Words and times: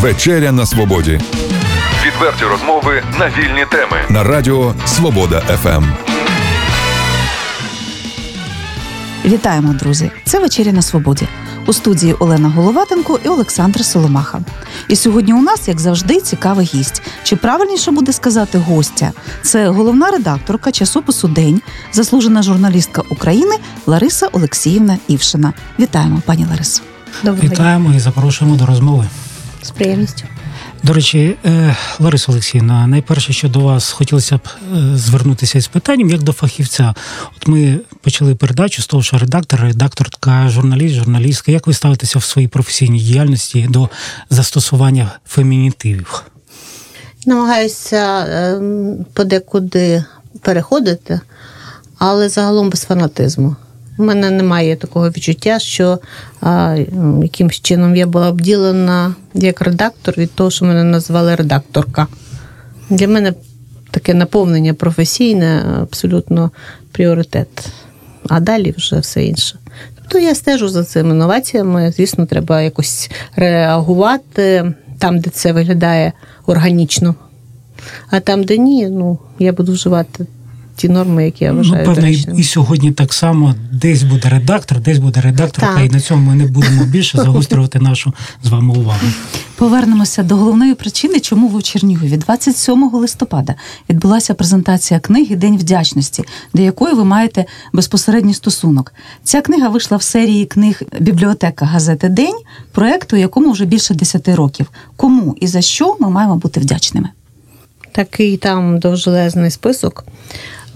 Вечеря 0.00 0.52
на 0.52 0.66
свободі. 0.66 1.20
Відверті 2.06 2.44
розмови 2.44 3.02
на 3.18 3.26
вільні 3.28 3.66
теми. 3.70 3.96
На 4.10 4.24
радіо 4.24 4.74
Свобода 4.86 5.40
ФМ. 5.40 5.84
Вітаємо, 9.24 9.72
друзі! 9.72 10.10
Це 10.24 10.38
вечеря 10.38 10.72
на 10.72 10.82
свободі. 10.82 11.28
У 11.66 11.72
студії 11.72 12.12
Олена 12.12 12.48
Головатенко 12.48 13.20
і 13.24 13.28
Олександр 13.28 13.84
Соломаха. 13.84 14.40
І 14.88 14.96
сьогодні 14.96 15.32
у 15.32 15.42
нас, 15.42 15.68
як 15.68 15.80
завжди, 15.80 16.20
цікавий 16.20 16.66
гість. 16.74 17.02
Чи 17.22 17.36
правильніше 17.36 17.90
буде 17.90 18.12
сказати 18.12 18.58
гостя? 18.58 19.12
Це 19.42 19.68
головна 19.68 20.10
редакторка 20.10 20.72
часопису 20.72 21.28
День, 21.28 21.62
заслужена 21.92 22.42
журналістка 22.42 23.02
України 23.10 23.54
Лариса 23.86 24.26
Олексіївна 24.32 24.98
Івшина. 25.08 25.52
Вітаємо, 25.80 26.22
пані 26.26 26.46
Ларисо. 26.50 26.82
Доброго 27.24 27.48
Вітаємо 27.48 27.92
і 27.96 27.98
запрошуємо 27.98 28.56
до 28.56 28.66
розмови. 28.66 29.04
З 29.68 29.70
приємністю. 29.70 30.24
До 30.82 30.92
речі, 30.92 31.36
е, 31.44 31.76
Лариса 31.98 32.32
Олексійовна, 32.32 32.86
найперше, 32.86 33.32
що 33.32 33.48
до 33.48 33.60
вас 33.60 33.90
хотілося 33.90 34.36
б 34.36 34.40
е, 34.46 34.96
звернутися 34.96 35.58
із 35.58 35.66
питанням, 35.66 36.10
як 36.10 36.22
до 36.22 36.32
фахівця. 36.32 36.94
От 37.36 37.48
ми 37.48 37.80
почали 38.00 38.34
передачу 38.34 38.82
з 38.82 38.86
того, 38.86 39.02
що 39.02 39.18
редактор, 39.18 39.60
редакторка, 39.60 40.48
журналіст, 40.48 40.94
журналістка. 40.94 41.52
Як 41.52 41.66
ви 41.66 41.74
ставитеся 41.74 42.18
в 42.18 42.24
своїй 42.24 42.48
професійній 42.48 42.98
діяльності 42.98 43.66
до 43.70 43.88
застосування 44.30 45.12
фемінітивів? 45.26 46.22
Намагаюся 47.26 48.26
ем, 48.28 49.06
подекуди 49.12 50.04
переходити, 50.40 51.20
але 51.98 52.28
загалом 52.28 52.70
без 52.70 52.84
фанатизму. 52.84 53.56
У 53.98 54.04
мене 54.04 54.30
немає 54.30 54.76
такого 54.76 55.10
відчуття, 55.10 55.58
що 55.58 55.98
а, 56.40 56.76
якимось 57.22 57.60
чином 57.60 57.96
я 57.96 58.06
була 58.06 58.28
обділена 58.28 59.14
як 59.34 59.60
редактор 59.60 60.14
від 60.18 60.34
того, 60.34 60.50
що 60.50 60.64
мене 60.64 60.84
назвали 60.84 61.34
редакторка. 61.34 62.06
Для 62.90 63.08
мене 63.08 63.34
таке 63.90 64.14
наповнення 64.14 64.74
професійне 64.74 65.64
абсолютно 65.82 66.50
пріоритет. 66.92 67.68
А 68.28 68.40
далі 68.40 68.74
вже 68.76 68.98
все 68.98 69.24
інше. 69.24 69.58
Тобто 69.94 70.18
я 70.18 70.34
стежу 70.34 70.68
за 70.68 70.84
цими 70.84 71.10
інноваціями. 71.10 71.92
Звісно, 71.96 72.26
треба 72.26 72.62
якось 72.62 73.10
реагувати 73.36 74.72
там, 74.98 75.18
де 75.18 75.30
це 75.30 75.52
виглядає 75.52 76.12
органічно. 76.46 77.14
А 78.10 78.20
там, 78.20 78.44
де 78.44 78.58
ні, 78.58 78.88
ну 78.88 79.18
я 79.38 79.52
буду 79.52 79.72
вживати 79.72 80.26
ті 80.78 80.88
норми, 80.88 81.24
які 81.24 81.44
я 81.44 81.52
вважаю. 81.52 81.84
Ну, 81.86 81.94
певно, 81.94 82.08
і, 82.08 82.26
і 82.36 82.44
сьогодні 82.44 82.92
так 82.92 83.12
само 83.12 83.54
десь 83.72 84.02
буде 84.02 84.28
редактор, 84.28 84.80
десь 84.80 84.98
буде 84.98 85.20
редакторка, 85.20 85.74
Так. 85.74 85.86
і 85.86 85.88
на 85.88 86.00
цьому 86.00 86.30
ми 86.30 86.34
не 86.34 86.46
будемо 86.46 86.84
більше 86.94 87.18
загострювати 87.18 87.78
нашу 87.78 88.14
з 88.42 88.48
вами 88.48 88.74
увагу. 88.74 89.00
Повернемося 89.56 90.22
до 90.22 90.36
головної 90.36 90.74
причини, 90.74 91.20
чому 91.20 91.48
ви 91.48 91.58
в 91.58 91.62
Чернігові 91.62 92.16
27 92.16 92.90
листопада 92.92 93.54
відбулася 93.90 94.34
презентація 94.34 95.00
книги 95.00 95.36
День 95.36 95.56
вдячності, 95.56 96.24
до 96.54 96.62
якої 96.62 96.94
ви 96.94 97.04
маєте 97.04 97.44
безпосередній 97.72 98.34
стосунок. 98.34 98.94
Ця 99.24 99.40
книга 99.40 99.68
вийшла 99.68 99.96
в 99.96 100.02
серії 100.02 100.46
книг 100.46 100.82
бібліотека 101.00 101.64
газети 101.64 102.08
День, 102.08 102.38
проекту, 102.72 103.16
якому 103.16 103.52
вже 103.52 103.64
більше 103.64 103.94
10 103.94 104.28
років. 104.28 104.66
Кому 104.96 105.36
і 105.40 105.46
за 105.46 105.60
що 105.60 105.96
ми 106.00 106.10
маємо 106.10 106.36
бути 106.36 106.60
вдячними? 106.60 107.08
Такий 107.92 108.36
там 108.36 108.78
довжелезний 108.78 109.50
список. 109.50 110.04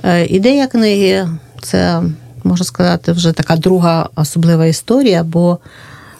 Е, 0.05 0.27
Ідея 0.27 0.67
книги 0.67 1.29
це, 1.61 2.03
можна 2.45 2.67
сказати, 2.67 3.13
вже 3.13 3.33
така 3.33 3.57
друга 3.57 4.09
особлива 4.17 4.67
історія, 4.67 5.25
бо 5.25 5.59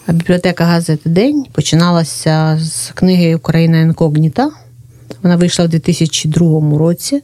бібліотека 0.07 0.65
газети 0.65 1.09
День 1.09 1.45
починалася 1.51 2.59
з 2.61 2.91
книги 2.93 3.35
Україна 3.35 3.79
інкогніта. 3.79 4.51
Вона 5.23 5.35
вийшла 5.35 5.65
в 5.65 5.69
2002 5.69 6.77
році. 6.77 7.23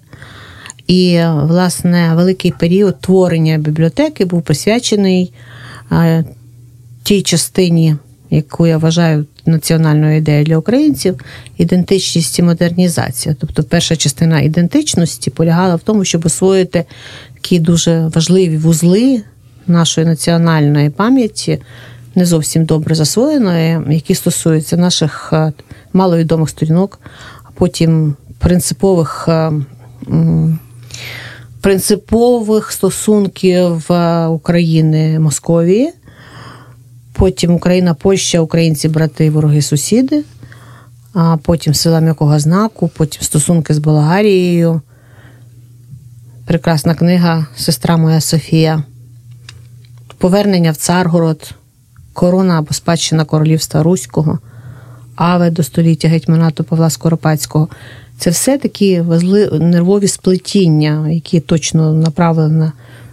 І, 0.88 1.22
власне, 1.44 2.16
великий 2.16 2.52
період 2.52 3.02
творення 3.02 3.58
бібліотеки 3.58 4.26
був 4.26 4.42
присвячений 4.42 5.34
е, 5.92 6.26
тій 7.04 7.22
частині, 7.22 7.96
яку 8.30 8.68
я 8.68 8.78
вважаю 8.78 9.26
національною 9.46 10.18
ідеєю 10.18 10.46
для 10.46 10.58
українців, 10.58 11.20
ідентичність 11.58 12.40
і 12.40 12.44
модернізація. 12.44 13.36
Тобто, 13.40 13.64
перша 13.64 13.96
частина 13.96 14.42
ідентичності 14.42 15.30
полягала 15.30 15.76
в 15.76 15.80
тому, 15.80 16.06
щоб 16.06 16.26
освоїти 16.26 16.86
такі 17.34 17.60
дуже 17.60 18.08
важливі 18.16 18.58
вузли 18.58 19.22
нашої 19.68 20.08
національної 20.08 20.90
пам'яті, 20.90 21.60
не 22.16 22.26
зовсім 22.26 22.66
добре 22.66 22.96
засвоєної, 22.96 23.80
які 23.90 24.16
стосуються 24.16 24.78
наших 24.78 25.30
е, 25.34 25.54
маловідомих 25.94 26.50
сторінок, 26.50 27.00
а 27.44 27.50
потім 27.56 28.16
принципових. 28.40 29.26
е, 29.28 29.52
Принципових 31.62 32.72
стосунків 32.72 33.92
е, 33.92 34.26
України 34.26 35.20
Московії, 35.20 35.94
потім 37.20 37.54
Україна, 37.54 37.94
Польща, 37.94 38.40
українці, 38.40 38.90
брати, 38.90 39.30
вороги, 39.30 39.62
сусіди, 39.62 40.24
а 41.14 41.38
потім 41.38 41.74
села 41.74 42.00
м'якого 42.00 42.40
знаку, 42.40 42.92
потім 42.98 43.22
стосунки 43.22 43.74
з 43.74 43.78
Болгарією. 43.78 44.82
Прекрасна 46.46 46.96
книга 46.96 47.48
Сестра 47.56 47.98
моя 47.98 48.22
Софія. 48.22 48.84
Повернення 50.18 50.72
в 50.72 50.76
Царгород, 50.76 51.52
корона 52.14 52.60
або 52.60 52.74
спадщина 52.74 53.26
королівства 53.26 53.84
Руського, 53.84 54.40
Аве 55.16 55.50
до 55.52 55.64
століття 55.64 56.08
гетьманату 56.08 56.64
Павла 56.64 56.90
Скоропадського. 56.90 57.68
Це 58.18 58.30
все 58.30 58.58
такі 58.58 59.02
нервові 59.60 60.08
сплетіння, 60.08 61.10
які 61.10 61.40
точно 61.40 61.94
направлена 61.94 62.72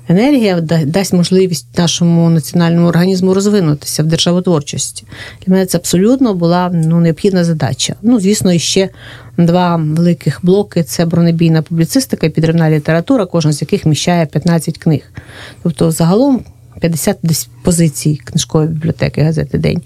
енергія 0.08 0.60
дасть 0.60 1.12
можливість 1.12 1.78
нашому 1.78 2.30
національному 2.30 2.88
організму 2.88 3.34
розвинутися 3.34 4.02
в 4.02 4.06
державотворчості. 4.06 5.04
Для 5.46 5.54
мене 5.54 5.66
це 5.66 5.78
абсолютно 5.78 6.34
була 6.34 6.70
ну, 6.74 7.00
необхідна 7.00 7.44
задача. 7.44 7.94
Ну, 8.02 8.20
звісно, 8.20 8.52
і 8.52 8.58
ще 8.58 8.88
два 9.38 9.76
великих 9.76 10.40
блоки: 10.42 10.82
це 10.82 11.04
бронебійна 11.04 11.62
публіцистика 11.62 12.26
і 12.26 12.30
підривна 12.30 12.70
література, 12.70 13.26
кожен 13.26 13.52
з 13.52 13.62
яких 13.62 13.86
міщає 13.86 14.26
15 14.26 14.78
книг. 14.78 15.02
Тобто, 15.62 15.90
загалом 15.90 16.44
50 16.80 17.16
десь 17.22 17.48
позицій 17.62 18.20
книжкової 18.24 18.70
бібліотеки 18.70 19.22
газети 19.22 19.58
День. 19.58 19.82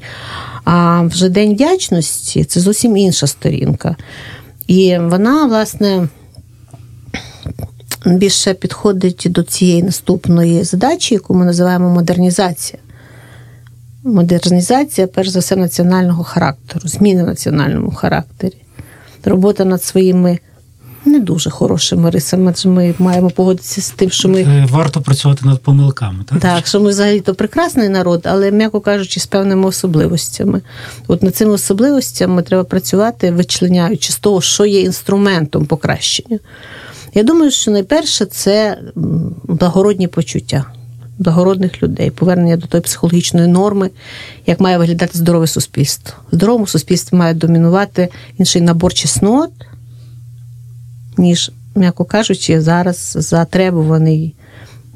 А 0.64 1.03
вже 1.03 1.28
День 1.28 1.54
вдячності 1.54 2.44
це 2.44 2.60
зовсім 2.60 2.97
інша 2.97 3.26
сторінка. 3.26 3.97
І 4.66 4.98
вона, 4.98 5.47
власне, 5.47 6.09
більше 8.06 8.54
підходить 8.54 9.26
до 9.30 9.42
цієї 9.42 9.82
наступної 9.82 10.64
задачі, 10.64 11.14
яку 11.14 11.34
ми 11.34 11.44
називаємо 11.44 11.90
модернізація. 11.90 12.82
Модернізація, 14.04 15.06
перш 15.06 15.28
за 15.28 15.38
все, 15.38 15.56
національного 15.56 16.24
характеру, 16.24 16.88
зміни 16.88 17.24
в 17.24 17.26
національному 17.26 17.90
характері, 17.90 18.56
робота 19.24 19.64
над 19.64 19.82
своїми 19.82 20.38
не 21.04 21.20
дуже 21.20 21.50
хорошими 21.50 22.10
рисами, 22.10 22.50
адже 22.50 22.68
ми 22.68 22.94
маємо 22.98 23.30
погодитися 23.30 23.80
з 23.80 23.90
тим, 23.90 24.10
що 24.10 24.28
ми. 24.28 24.40
Е, 24.40 24.66
Варто 24.70 25.00
працювати 25.00 25.46
над 25.46 25.62
помилками, 25.62 26.24
так? 26.28 26.40
Так, 26.40 26.66
що 26.66 26.80
ми 26.80 26.90
взагалі 26.90 27.20
то 27.20 27.34
прекрасний 27.34 27.88
народ, 27.88 28.22
але, 28.24 28.50
м'яко 28.50 28.80
кажучи, 28.80 29.20
з 29.20 29.26
певними 29.26 29.66
особливостями. 29.66 30.60
От 31.06 31.22
над 31.22 31.36
цими 31.36 31.52
особливостями 31.52 32.42
треба 32.42 32.64
працювати, 32.64 33.30
вичленяючи 33.30 34.12
з 34.12 34.18
того, 34.18 34.40
що 34.40 34.64
є 34.64 34.80
інструментом 34.80 35.66
покращення. 35.66 36.38
Я 37.15 37.22
думаю, 37.22 37.50
що 37.50 37.71
найперше 37.71 38.25
це 38.25 38.78
благородні 39.44 40.09
почуття 40.09 40.65
благородних 41.21 41.82
людей, 41.82 42.10
повернення 42.10 42.56
до 42.56 42.66
тої 42.66 42.81
психологічної 42.81 43.48
норми, 43.48 43.91
як 44.47 44.60
має 44.60 44.78
виглядати 44.78 45.19
здорове 45.19 45.47
суспільство. 45.47 46.15
В 46.32 46.34
здоровому 46.34 46.66
суспільстві 46.66 47.16
має 47.16 47.34
домінувати 47.34 48.09
інший 48.39 48.62
набор 48.62 48.95
чеснот, 48.95 49.51
ніж, 51.18 51.53
м'яко 51.74 52.04
кажучи, 52.04 52.60
зараз 52.60 53.13
затребуваний 53.21 54.34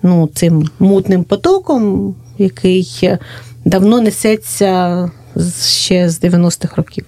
ну, 0.02 0.30
цим 0.34 0.68
мутним 0.78 1.24
потоком, 1.24 2.14
який 2.38 3.10
давно 3.64 4.00
несеться 4.00 5.10
ще 5.62 6.10
з 6.10 6.22
90-х 6.22 6.76
років. 6.76 7.04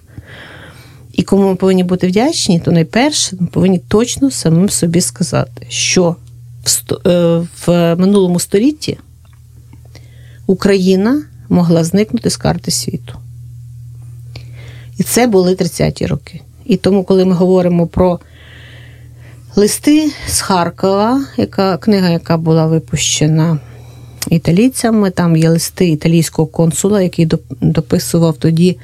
І 1.17 1.23
кому 1.23 1.49
ми 1.49 1.57
повинні 1.57 1.85
бути 1.85 2.07
вдячні, 2.07 2.61
то 2.61 2.73
найперше 2.73 3.37
ми 3.41 3.47
повинні 3.47 3.79
точно 3.79 4.31
самим 4.31 4.69
собі 4.69 5.01
сказати, 5.01 5.67
що 5.69 6.17
в, 7.05 7.71
е, 7.71 7.97
минулому 7.97 8.41
столітті 8.41 8.99
Україна 10.47 11.23
могла 11.49 11.85
зникнути 11.85 12.31
з 12.31 12.37
карти 12.37 12.71
світу. 12.71 13.19
І 14.99 15.03
це 15.03 15.27
були 15.27 15.55
30-ті 15.55 16.07
роки. 16.07 16.41
І 16.65 16.77
тому, 16.77 17.05
коли 17.05 17.25
ми 17.25 17.35
говоримо 17.35 17.87
про 17.87 18.21
листи 19.57 20.13
з 20.29 20.41
Харкова, 20.41 21.25
яка 21.37 21.77
книга, 21.77 22.11
яка 22.11 22.37
була 22.37 22.67
випущена 22.67 23.59
італійцями, 24.31 25.11
там 25.11 25.37
є 25.37 25.51
листи 25.51 25.89
італійського 25.89 26.47
консула, 26.49 27.03
який 27.03 27.29
дописував 27.61 28.37
тоді 28.37 28.79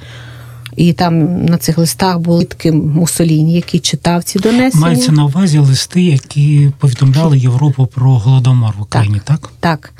І 0.77 0.93
там 0.93 1.45
на 1.45 1.59
цих 1.59 1.79
листах 1.79 2.19
були 2.19 2.45
такі 2.45 2.73
Мусоліні, 2.73 3.55
який 3.55 3.81
читав 3.81 4.25
ці 4.25 4.39
донесення. 4.39 4.87
Мається 4.87 5.13
на 5.13 5.25
увазі 5.25 5.59
листи, 5.59 6.03
які 6.03 6.71
повідомляли 6.79 7.39
Європу 7.39 7.87
про 7.87 8.11
голодомор 8.11 8.75
в 8.79 8.83
Україні, 8.83 9.21
так? 9.25 9.51
Так. 9.61 9.93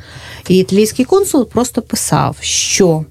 І 0.49 0.57
італійський 0.57 1.05
консул 1.05 1.49
просто 1.49 1.83
писав, 1.83 2.37
що 2.41 3.05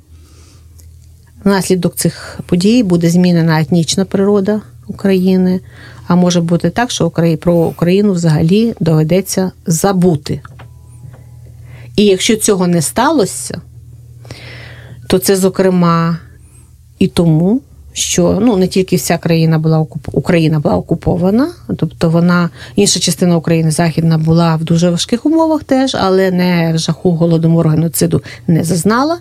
внаслідок 1.44 1.96
цих 1.96 2.40
подій 2.46 2.84
буде 2.84 3.10
змінена 3.10 3.62
етнічна 3.62 4.06
природа 4.06 4.62
України, 4.88 5.60
а 6.08 6.16
може 6.16 6.42
бути 6.42 6.70
так, 6.70 6.92
що 6.92 7.12
про 7.40 7.54
Україну 7.56 8.14
взагалі 8.14 8.74
доведеться 8.80 9.52
забути. 9.66 10.42
І 11.96 12.06
якщо 12.06 12.36
цього 12.36 12.68
не 12.68 12.82
сталося, 12.82 13.62
то 15.08 15.20
це, 15.20 15.36
зокрема, 15.36 16.18
і 17.02 17.08
тому, 17.08 17.62
що 17.94 18.40
ну, 18.42 18.58
не 18.58 18.68
тільки 18.68 18.96
вся 18.96 19.18
країна 19.18 19.60
була 19.60 19.80
окуп... 19.80 20.08
Україна 20.12 20.60
була 20.60 20.76
окупована, 20.76 21.52
тобто 21.78 22.10
вона, 22.10 22.50
інша 22.76 23.00
частина 23.00 23.38
України, 23.38 23.72
Західна, 23.72 24.18
була 24.18 24.56
в 24.56 24.64
дуже 24.64 24.90
важких 24.90 25.26
умовах 25.26 25.64
теж, 25.64 25.96
але 25.96 26.32
не 26.32 26.74
в 26.76 26.78
жаху 26.78 27.12
голодомору 27.12 27.70
геноциду 27.70 28.22
не 28.48 28.64
зазнала. 28.64 29.18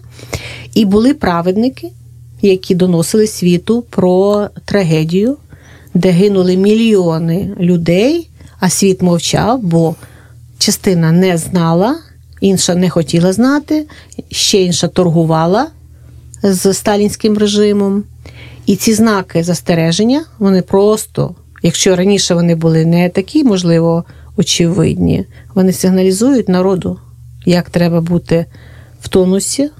І 0.74 0.84
були 0.84 1.14
праведники, 1.14 1.88
які 2.42 2.74
доносили 2.74 3.26
світу 3.26 3.84
про 3.90 4.48
трагедію, 4.64 5.36
де 5.94 6.10
гинули 6.10 6.56
мільйони 6.56 7.50
людей, 7.60 8.30
а 8.58 8.70
світ 8.70 9.02
мовчав, 9.02 9.62
бо 9.62 9.94
частина 10.58 11.12
не 11.12 11.38
знала, 11.38 11.96
інша 12.40 12.74
не 12.74 12.90
хотіла 12.90 13.32
знати, 13.32 13.86
ще 14.30 14.62
інша 14.62 14.88
торгувала 14.88 15.66
з 16.42 16.74
сталінським 16.74 17.38
режимом. 17.38 18.04
І 18.66 18.76
ці 18.76 18.94
знаки 18.94 19.42
застереження, 19.42 20.24
вони 20.38 20.62
просто, 20.62 21.34
якщо 21.62 21.96
раніше 21.96 22.34
вони 22.34 22.54
були 22.54 22.84
не 22.84 23.08
такі, 23.08 23.44
можливо, 23.44 24.04
очевидні, 24.36 25.26
вони 25.54 25.72
сигналізують 25.72 26.48
народу, 26.48 26.98
як 27.46 27.70
треба 27.70 28.00
бути 28.00 28.46
в 29.00 29.08
тонусі, 29.08 29.70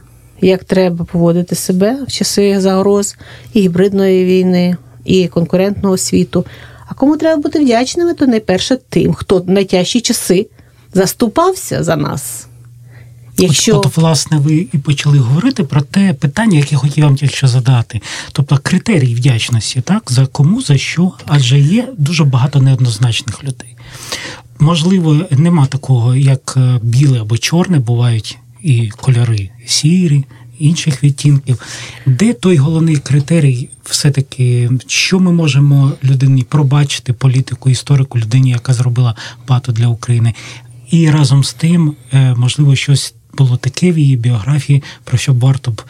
як 0.41 0.65
треба 0.65 1.05
поводити 1.05 1.55
себе 1.55 1.99
в 2.09 2.13
часи 2.13 2.61
загроз 2.61 3.17
і 3.53 3.61
гібридної 3.61 4.25
війни, 4.25 4.77
і 5.05 5.29
конкурентного 5.29 5.97
світу. 5.97 6.47
А 6.89 6.95
кому 6.95 7.17
треба 7.17 7.43
бути 7.43 7.61
вдячними, 7.61 8.15
то 8.15 8.27
найперше 8.27 8.79
тим, 8.89 9.15
хто 9.15 9.39
в 9.39 9.51
найтяжчі 9.51 10.01
часи 10.01 10.47
заступався 10.95 11.83
за 11.85 11.97
нас. 11.97 12.47
Якщо... 13.43 13.77
От, 13.77 13.87
от, 13.87 13.97
власне, 13.97 14.39
ви 14.39 14.67
і 14.73 14.79
почали 14.79 15.19
говорити 15.19 15.65
про 15.65 15.81
те 15.81 16.15
питання, 16.15 16.59
яке 16.59 16.77
хотів 16.77 17.05
вам 17.05 17.17
тільки 17.17 17.37
що 17.37 17.49
задати. 17.49 18.01
Тобто 18.33 18.59
критерій 18.63 19.15
вдячності, 19.15 19.81
так, 19.81 20.03
за 20.13 20.27
кому, 20.27 20.63
за 20.63 20.79
що, 20.79 21.13
адже 21.27 21.61
є 21.61 21.89
дуже 21.99 22.25
багато 22.25 22.61
неоднозначних 22.61 23.45
людей. 23.45 23.77
Можливо, 24.59 25.17
нема 25.31 25.67
такого, 25.67 26.17
як 26.17 26.55
е, 26.57 26.81
біле 26.83 27.21
або 27.21 27.39
чорне, 27.39 27.79
бувають 27.79 28.39
і 28.63 28.89
кольори 28.89 29.51
сірі, 29.67 30.25
інших 30.59 31.05
відтінків. 31.05 31.61
Де 32.07 32.33
той 32.33 32.57
головний 32.57 32.97
критерій, 32.97 33.69
все-таки, 33.85 34.71
що 34.87 35.21
ми 35.21 35.33
можемо 35.33 35.93
людині 36.05 36.43
пробачити, 36.43 37.13
політику, 37.13 37.71
історику, 37.71 38.19
людині, 38.19 38.51
яка 38.51 38.75
зробила 38.75 39.15
багато 39.49 39.73
для 39.73 39.87
України. 39.87 40.35
І 40.91 41.11
разом 41.11 41.45
з 41.45 41.53
тим, 41.53 41.95
е, 42.13 42.35
можливо, 42.35 42.77
щось 42.77 43.15
було 43.45 43.57
таке 43.57 43.93
в 43.93 43.99
її 43.99 44.17
біографії, 44.17 44.83
про 45.05 45.19
що 45.19 45.33
варто 45.35 45.71
б 45.71 45.83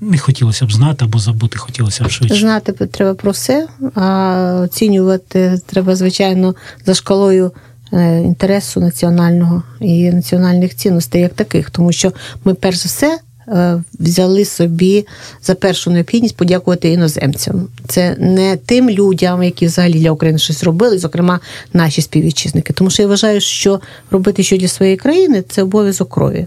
не 0.00 0.18
хотілося 0.18 0.66
б 0.66 0.72
знати 0.72 1.04
або 1.04 1.18
забути 1.18 1.58
хотілося 1.58 2.04
б 2.04 2.10
швидше. 2.10 2.40
Знати 2.40 2.72
треба 2.72 3.14
про 3.14 3.30
все, 3.30 3.66
а 3.94 4.60
оцінювати 4.64 5.60
треба, 5.66 5.96
звичайно, 5.96 6.54
за 6.86 6.94
шкалою 6.94 7.52
е, 7.92 8.20
інтересу 8.20 8.80
національного 8.80 9.62
і 9.80 10.10
національних 10.10 10.74
цінностей 10.76 11.22
як 11.22 11.34
таких, 11.34 11.70
тому 11.70 11.92
що 11.92 12.12
ми 12.44 12.54
перш 12.54 12.76
за 12.76 12.86
все. 12.88 13.18
е, 13.48 13.82
Взяли 14.00 14.44
собі 14.44 15.06
за 15.42 15.54
першу 15.54 15.90
необхідність 15.90 16.36
подякувати 16.36 16.92
іноземцям. 16.92 17.68
Це 17.88 18.16
не 18.18 18.56
тим 18.56 18.90
людям, 18.90 19.42
які 19.42 19.66
взагалі 19.66 19.92
для 20.00 20.10
України 20.10 20.38
щось 20.38 20.64
робили, 20.64 20.98
зокрема 20.98 21.40
наші 21.72 22.02
співвітчизники. 22.02 22.72
Тому 22.72 22.90
що 22.90 23.02
я 23.02 23.08
вважаю, 23.08 23.40
що 23.40 23.80
робити 24.10 24.42
що 24.42 24.56
для 24.56 24.68
своєї 24.68 24.96
країни 24.96 25.44
це 25.48 25.62
обов'язок 25.62 26.10
крові. 26.10 26.46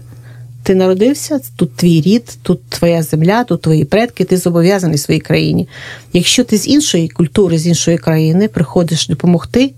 Ти 0.64 0.74
народився, 0.74 1.40
тут 1.56 1.76
твій 1.76 2.00
рід, 2.00 2.38
тут 2.42 2.64
твоя 2.68 3.02
земля, 3.02 3.44
тут 3.44 3.62
твої 3.62 3.84
предки, 3.84 4.24
ти 4.24 4.36
зобов'язаний 4.36 4.98
своїй 4.98 5.20
країні. 5.20 5.68
Якщо 6.12 6.44
ти 6.44 6.58
з 6.58 6.68
іншої 6.68 7.08
культури, 7.08 7.58
з 7.58 7.66
іншої 7.66 7.98
країни 7.98 8.48
приходиш 8.48 9.08
допомогти, 9.08 9.72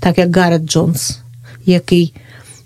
так 0.00 0.18
як 0.18 0.36
Гаррет 0.36 0.62
Джонс, 0.62 1.18
який 1.66 2.14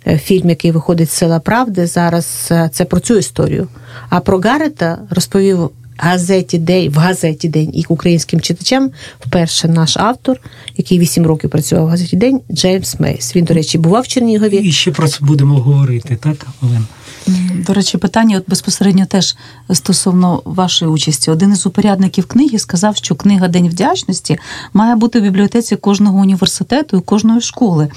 е, 0.06 0.18
фільм, 0.18 0.48
який 0.48 0.70
виходить 0.70 1.10
з 1.10 1.12
села 1.12 1.40
Правди, 1.40 1.86
зараз 1.86 2.48
е, 2.50 2.70
це 2.72 2.84
про 2.84 3.00
цю 3.00 3.18
історію. 3.18 3.68
А 4.08 4.20
про 4.20 4.38
Гаррета 4.38 4.98
розповів 5.10 5.70
газеті 5.98 6.58
День 6.58 6.90
в 6.90 6.96
газеті 6.96 7.48
День 7.48 7.70
і 7.74 7.84
українським 7.88 8.40
читачам 8.40 8.90
вперше 9.20 9.68
наш 9.68 9.96
автор, 9.96 10.40
який 10.76 10.98
вісім 10.98 11.26
років 11.26 11.50
працював 11.50 11.84
в 11.86 11.88
газеті 11.88 12.16
День, 12.16 12.40
Джеймс 12.52 13.00
Мейс. 13.00 13.36
Він, 13.36 13.44
до 13.44 13.54
речі, 13.54 13.78
бував 13.78 14.02
в 14.02 14.08
Чернігові. 14.08 14.56
І 14.56 14.72
ще 14.72 14.90
про 14.90 15.08
це 15.08 15.18
будемо 15.20 15.58
говорити, 15.60 16.18
так, 16.22 16.46
Олена? 16.62 16.86
До 17.66 17.74
речі, 17.74 17.98
питання 17.98 18.36
от 18.36 18.44
безпосередньо 18.48 19.06
теж 19.06 19.36
стосовно 19.72 20.42
вашої 20.44 20.90
участі. 20.90 21.30
Один 21.30 21.52
із 21.52 21.66
упорядників 21.66 22.26
книги 22.26 22.58
сказав, 22.58 22.96
що 22.96 23.14
книга 23.14 23.48
День 23.48 23.68
вдячності 23.68 24.38
має 24.72 24.96
бути 24.96 25.20
в 25.20 25.22
бібліотеці 25.22 25.76
кожного 25.76 26.18
університету 26.18 26.96
і 26.96 27.00
кожної 27.00 27.40
школи. 27.40 27.88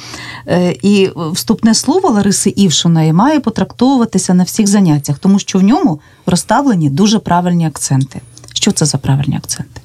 Е, 0.48 0.76
І 0.82 1.10
вступне 1.32 1.74
слово 1.74 2.10
Лариси 2.10 2.50
Івшиної 2.50 3.14
має 3.14 3.40
потрактовуватися 3.40 4.34
на 4.34 4.44
всіх 4.44 4.68
заняттях, 4.68 5.20
тому 5.20 5.40
що 5.40 5.60
в 5.60 5.64
ньому 5.64 6.00
розставлені 6.26 6.90
дуже 6.90 7.20
правильні 7.20 7.68
акценти. 7.68 7.89
Що 8.54 8.72
це 8.72 8.86
за 8.86 8.98
правильні 8.98 9.38
акценти? 9.38 9.82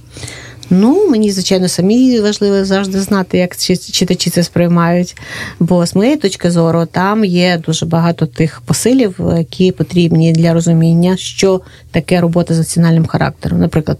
Ну, 0.70 1.10
мені, 1.10 1.32
звичайно, 1.32 1.68
самі 1.68 2.20
важливо 2.20 2.64
завжди 2.64 3.00
знати, 3.00 3.38
як 3.38 3.56
читачі 3.56 4.30
це 4.30 4.42
сприймають. 4.42 5.16
Бо 5.60 5.86
з 5.86 5.94
моєї 5.94 6.16
точки 6.16 6.50
зору, 6.50 6.86
там 6.86 7.24
є 7.24 7.62
дуже 7.66 7.86
багато 7.86 8.26
тих 8.26 8.60
посилів, 8.60 9.20
які 9.36 9.72
потрібні 9.72 10.32
для 10.32 10.54
розуміння, 10.54 11.16
що 11.16 11.60
таке 11.90 12.20
робота 12.20 12.54
з 12.54 12.58
національним 12.58 13.06
характером. 13.06 13.60
Наприклад, 13.60 13.98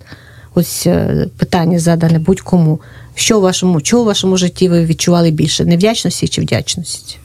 ось 0.55 0.87
е, 0.87 1.27
питання 1.37 1.79
задане 1.79 2.19
будь-кому. 2.19 2.81
Що 3.15 3.39
у 3.39 3.41
вашому, 3.41 3.81
чого 3.81 4.03
у 4.03 4.07
вашому 4.07 4.37
житті 4.37 4.69
ви 4.69 4.85
відчували 4.85 5.31
більше? 5.31 5.65
Невдячності 5.65 6.29
чи 6.29 6.41
вдячності? 6.41 7.17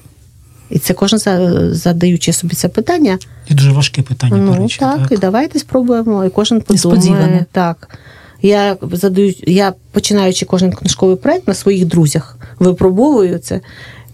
І 0.69 0.79
це 0.79 0.93
кожен 0.93 1.19
за- 1.19 1.73
задаючи 1.73 2.33
собі 2.33 2.55
це 2.55 2.67
питання, 2.67 3.17
Це 3.47 3.53
дуже 3.53 3.71
важке 3.71 4.01
питання, 4.01 4.37
ну, 4.37 4.53
до 4.53 4.61
речі. 4.61 4.79
так, 4.79 5.11
і 5.11 5.17
давайте 5.17 5.59
спробуємо, 5.59 6.25
і 6.25 6.29
кожен 6.29 6.61
подумає. 6.61 7.45
Так. 7.51 7.97
Я 8.41 8.77
задаю, 8.91 9.33
я 9.47 9.73
починаючи 9.91 10.45
кожен 10.45 10.71
книжковий 10.71 11.15
проект 11.15 11.47
на 11.47 11.53
своїх 11.53 11.85
друзях, 11.85 12.37
випробовую 12.59 13.39
це. 13.39 13.61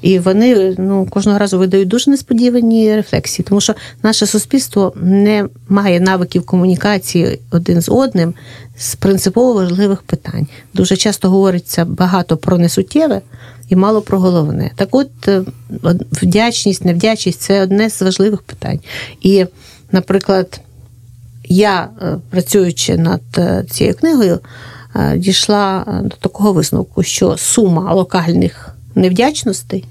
І 0.06 0.20
вони 0.20 0.76
ну, 0.78 1.08
кожного 1.10 1.40
разу 1.40 1.60
видають 1.60 1.88
дуже 1.88 2.12
несподівані 2.12 2.96
рефлексії, 2.96 3.46
тому 3.50 3.62
що 3.62 3.74
наше 4.04 4.26
суспільство 4.26 4.94
не 4.96 5.46
має 5.70 6.00
навиків 6.00 6.46
комунікації 6.46 7.40
один 7.52 7.82
з 7.82 7.90
одним 7.90 8.34
з 8.78 8.96
принципово 8.96 9.54
важливих 9.54 10.02
питань. 10.02 10.48
Дуже 10.74 10.98
часто 10.98 11.30
говориться 11.30 11.86
багато 11.86 12.38
про 12.38 12.58
несуттєве 12.58 13.22
і 13.70 13.76
мало 13.76 14.02
про 14.02 14.20
головне. 14.20 14.72
Так 14.76 14.90
от 14.92 15.28
е, 15.28 15.44
вдячність, 16.12 16.86
невдячність 16.86 17.42
це 17.42 17.62
одне 17.62 17.90
з 17.90 18.02
важливих 18.02 18.42
питань. 18.42 18.80
І, 19.22 19.46
наприклад, 19.92 20.62
я, 21.44 21.90
е, 22.02 22.18
працюючи 22.30 22.98
над 22.98 23.22
е, 23.38 23.66
цією 23.70 23.96
книгою, 23.96 24.40
дійшла 25.16 25.86
до 26.04 26.16
такого 26.16 26.54
висновку, 26.54 27.04
що 27.04 27.38
сума 27.38 27.94
локальних 27.94 28.76
невдячностей 28.96 29.86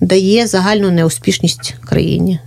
дає 0.00 0.46
загальну 0.46 0.90
неуспішність 0.90 1.74
країні. 1.84 2.38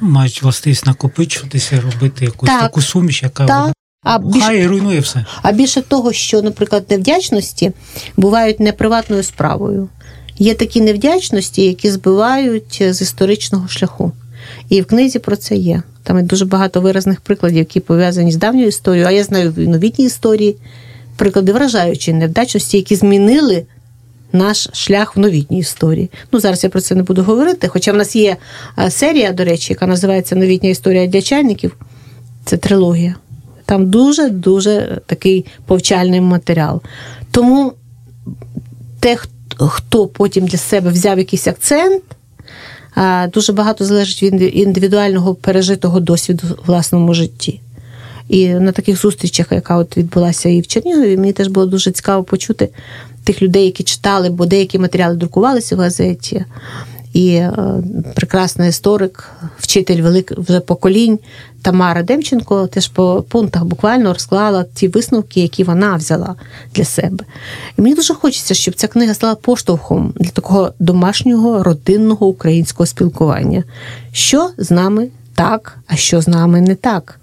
Мають 0.00 0.42
властивість 0.42 0.86
накопичуватися, 0.86 1.80
робити 1.80 2.24
якусь 2.24 2.48
Так. 2.48 2.60
таку 2.60 2.82
суміш, 2.82 3.22
яка 3.22 3.46
Так. 3.46 3.72
А 4.02 4.18
більше, 4.18 4.46
хай 4.46 4.66
руйнує 4.66 5.00
все. 5.00 5.24
а 5.42 5.52
більше 5.52 5.82
того, 5.82 6.12
що, 6.12 6.42
наприклад, 6.42 6.84
невдячності 6.90 7.72
бувають 8.16 8.60
не 8.60 8.72
приватною 8.72 9.22
справою. 9.22 9.88
Є 10.38 10.54
такі 10.54 10.80
невдячності, 10.80 11.62
які 11.62 11.90
збивають 11.90 12.82
з 12.90 13.00
історичного 13.02 13.68
шляху. 13.68 14.12
І 14.68 14.80
в 14.82 14.86
книзі 14.86 15.18
про 15.18 15.36
це 15.36 15.56
є. 15.56 15.82
Там 16.02 16.16
є 16.16 16.22
дуже 16.22 16.44
багато 16.44 16.80
виразних 16.80 17.20
прикладів, 17.20 17.58
які 17.58 17.80
пов'язані 17.80 18.32
з 18.32 18.36
давньою 18.36 18.66
історією, 18.68 19.08
а 19.08 19.10
я 19.10 19.24
знаю 19.24 19.52
в 19.52 19.58
новітній 19.58 20.04
історії 20.04 20.56
приклади 21.16 21.52
вражаючі 21.52 22.12
невдячності, 22.12 22.76
які 22.76 22.96
змінили 22.96 23.66
наш 24.34 24.68
шлях 24.72 25.16
в 25.16 25.20
новітній 25.20 25.58
історії. 25.58 26.10
Ну, 26.32 26.40
зараз 26.40 26.64
я 26.64 26.70
про 26.70 26.80
це 26.80 26.94
не 26.94 27.02
буду 27.02 27.22
говорити, 27.22 27.68
хоча 27.68 27.92
в 27.92 27.96
нас 27.96 28.16
є 28.16 28.36
е, 28.78 28.90
серія, 28.90 29.32
до 29.32 29.44
речі, 29.44 29.72
яка 29.72 29.86
називається 29.86 30.36
Новітня 30.36 30.68
історія 30.70 31.06
для 31.06 31.22
чайників. 31.22 31.76
Це 32.44 32.56
трилогія. 32.56 33.14
Там 33.66 33.90
дуже-дуже 33.90 35.00
такий 35.06 35.46
повчальний 35.66 36.20
матеріал. 36.20 36.82
Тому 37.30 37.72
те, 39.00 39.16
хто 39.58 40.06
потім 40.06 40.46
для 40.46 40.58
себе 40.58 40.90
взяв 40.90 41.18
якийсь 41.18 41.46
акцент, 41.46 42.02
дуже 43.32 43.52
багато 43.52 43.84
залежить 43.84 44.22
від 44.22 44.56
індивідуального 44.56 45.34
пережитого 45.34 46.00
досвіду 46.00 46.46
в 46.46 46.66
власному 46.66 47.14
житті. 47.14 47.60
І 48.28 48.48
на 48.48 48.72
таких 48.72 49.00
зустрічах, 49.00 49.46
яка 49.50 49.76
от 49.76 49.96
відбулася 49.96 50.48
і 50.48 50.60
в 50.60 50.66
Чернігові, 50.66 51.16
мені 51.16 51.32
теж 51.32 51.48
було 51.48 51.66
дуже 51.66 51.90
цікаво 51.90 52.24
почути 52.24 52.68
тих 53.24 53.42
людей, 53.42 53.64
які 53.64 53.82
читали, 53.82 54.30
бо 54.30 54.46
деякі 54.46 54.78
матеріали 54.78 55.16
друкувалися 55.16 55.76
в 55.76 55.78
газеті. 55.78 56.44
І 57.12 57.28
е, 57.34 57.52
прекрасний 58.14 58.68
історик, 58.68 59.30
вчитель 59.58 60.02
великих 60.02 60.38
вже 60.38 60.60
поколінь 60.60 61.18
Тамара 61.62 62.02
Демченко 62.02 62.66
теж 62.66 62.88
по 62.88 63.24
пунктах 63.28 63.64
буквально 63.64 64.12
розклала 64.12 64.64
ті 64.74 64.88
висновки, 64.88 65.40
які 65.40 65.64
вона 65.64 65.96
взяла 65.96 66.34
для 66.74 66.84
себе. 66.84 67.24
І 67.78 67.82
мені 67.82 67.94
дуже 67.94 68.14
хочеться, 68.14 68.54
щоб 68.54 68.74
ця 68.74 68.88
книга 68.88 69.14
стала 69.14 69.34
поштовхом 69.34 70.12
для 70.16 70.30
такого 70.30 70.72
домашнього 70.78 71.62
родинного 71.62 72.26
українського 72.26 72.86
спілкування. 72.86 73.64
Що 74.12 74.50
з 74.58 74.70
нами 74.70 75.08
так, 75.34 75.78
а 75.86 75.96
що 75.96 76.20
з 76.20 76.28
нами 76.28 76.60
не 76.60 76.74
так. 76.74 77.20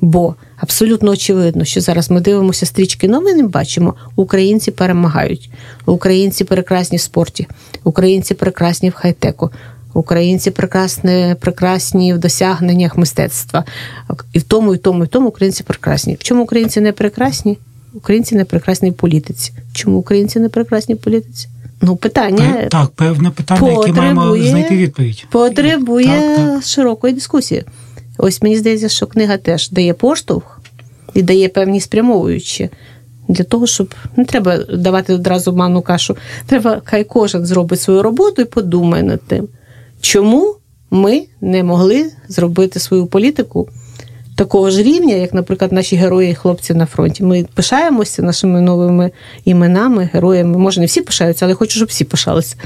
Бо 0.00 0.34
абсолютно 0.56 1.10
очевидно, 1.10 1.64
що 1.64 1.80
зараз 1.80 2.10
ми 2.10 2.20
дивимося 2.20 2.66
стрічки 2.66 3.08
новин 3.08 3.38
і 3.38 3.42
бачимо, 3.42 3.94
українці 4.16 4.70
перемагають, 4.70 5.50
українці 5.86 6.44
прекрасні 6.44 6.98
в 6.98 7.00
спорті, 7.00 7.46
українці 7.84 8.34
прекрасні 8.34 8.90
в 8.90 8.94
хай-теку, 8.94 9.50
українці 9.94 10.50
прекрасні, 10.50 11.36
прекрасні 11.40 12.14
в 12.14 12.18
досягненнях 12.18 12.98
мистецтва. 12.98 13.64
І 14.32 14.38
в 14.38 14.42
тому, 14.42 14.74
і 14.74 14.76
в 14.76 14.80
тому, 14.80 15.04
і 15.04 15.06
в 15.06 15.10
тому 15.10 15.28
українці 15.28 15.62
прекрасні. 15.62 16.14
В 16.14 16.22
чому 16.22 16.42
українці 16.42 16.80
не 16.80 16.92
прекрасні? 16.92 17.58
Українці 17.94 18.34
не 18.34 18.44
прекрасні 18.44 18.90
в 18.90 18.94
політиці. 18.94 19.52
Чому 19.72 19.98
українці 19.98 20.40
не 20.40 20.48
прекрасні 20.48 20.94
в 20.94 20.98
політиці? 20.98 21.48
Ну, 21.82 21.96
питання 21.96 22.68
так, 22.70 22.88
певне 22.88 23.30
питання, 23.30 23.72
яке 23.72 23.92
маємо 23.92 24.36
знайти 24.36 24.76
відповідь. 24.76 25.26
Потребує 25.30 26.06
так, 26.06 26.36
так. 26.36 26.64
широкої 26.64 27.14
дискусії. 27.14 27.64
Ось 28.22 28.42
мені 28.42 28.56
здається, 28.56 28.88
що 28.88 29.06
книга 29.06 29.36
теж 29.36 29.70
дає 29.70 29.94
поштовх 29.94 30.60
і 31.14 31.22
дає 31.22 31.48
певні 31.48 31.80
спрямовуючі 31.80 32.70
для 33.28 33.44
того, 33.44 33.66
щоб 33.66 33.94
не 34.16 34.24
треба 34.24 34.56
давати 34.58 35.14
одразу 35.14 35.52
манну 35.52 35.82
кашу. 35.82 36.16
Треба, 36.46 36.82
хай 36.84 37.04
кожен 37.04 37.46
зробить 37.46 37.80
свою 37.80 38.02
роботу 38.02 38.42
і 38.42 38.44
подумає 38.44 39.02
над 39.02 39.22
тим, 39.22 39.48
чому 40.00 40.56
ми 40.90 41.24
не 41.40 41.64
могли 41.64 42.10
зробити 42.28 42.80
свою 42.80 43.06
політику 43.06 43.68
такого 44.36 44.70
ж 44.70 44.82
рівня, 44.82 45.14
як, 45.14 45.34
наприклад, 45.34 45.72
наші 45.72 45.96
герої 45.96 46.30
і 46.30 46.34
хлопці 46.34 46.74
на 46.74 46.86
фронті. 46.86 47.24
Ми 47.24 47.46
пишаємося 47.54 48.22
нашими 48.22 48.60
новими 48.60 49.10
іменами, 49.44 50.10
героями. 50.12 50.58
Може, 50.58 50.80
не 50.80 50.86
всі 50.86 51.00
пишаються, 51.00 51.44
але 51.44 51.54
хочу, 51.54 51.76
щоб 51.76 51.88
всі 51.88 52.04
пишалися. 52.04 52.56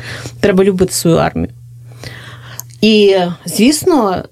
Треба 0.40 0.64
любити 0.64 0.92
свою 0.92 1.16
армію. 1.16 1.48
І, 2.80 3.16
звісно, 3.46 4.22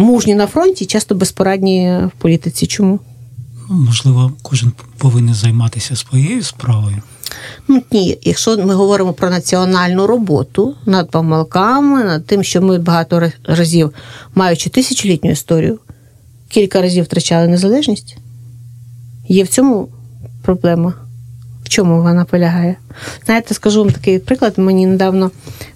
мужні 0.00 0.34
на 0.34 0.46
фронті, 0.46 0.86
часто 0.86 1.14
безпорадні 1.14 1.98
в 2.16 2.20
політиці. 2.20 2.66
Чому? 2.66 3.00
Ну, 3.70 3.76
можливо, 3.76 4.32
кожен 4.42 4.72
повинен 4.98 5.34
займатися 5.34 5.96
своєю 5.96 6.42
справою. 6.42 7.02
Ну 7.68 7.82
ні, 7.92 8.18
якщо 8.22 8.58
ми 8.58 8.74
говоримо 8.74 9.12
про 9.12 9.30
національну 9.30 10.06
роботу 10.06 10.74
над 10.86 11.10
помилками, 11.10 12.04
над 12.04 12.26
тим, 12.26 12.42
що 12.42 12.62
ми 12.62 12.78
багато 12.78 13.32
разів, 13.44 13.92
маючи 14.34 14.70
тисячолітню 14.70 15.30
історію, 15.30 15.78
кілька 16.48 16.82
разів 16.82 17.04
втрачали 17.04 17.48
незалежність, 17.48 18.16
є 19.28 19.44
в 19.44 19.48
цьому 19.48 19.88
проблема 20.42 20.94
чому 21.70 22.02
вона 22.02 22.24
полягає? 22.24 22.76
Знаєте, 23.24 23.54
скажу 23.54 23.84
вам 23.84 23.92
такий 23.92 24.18
приклад. 24.18 24.58
Мені 24.58 24.86
недавно 24.86 25.30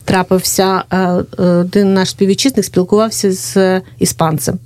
трапився 0.05 0.85
е, 0.91 0.99
е, 0.99 1.23
один 1.39 1.95
наш 1.95 2.11
співвітчизник, 2.11 2.65
спілкувався 2.65 3.33
з 3.33 3.81
іспанцем. 3.99 4.59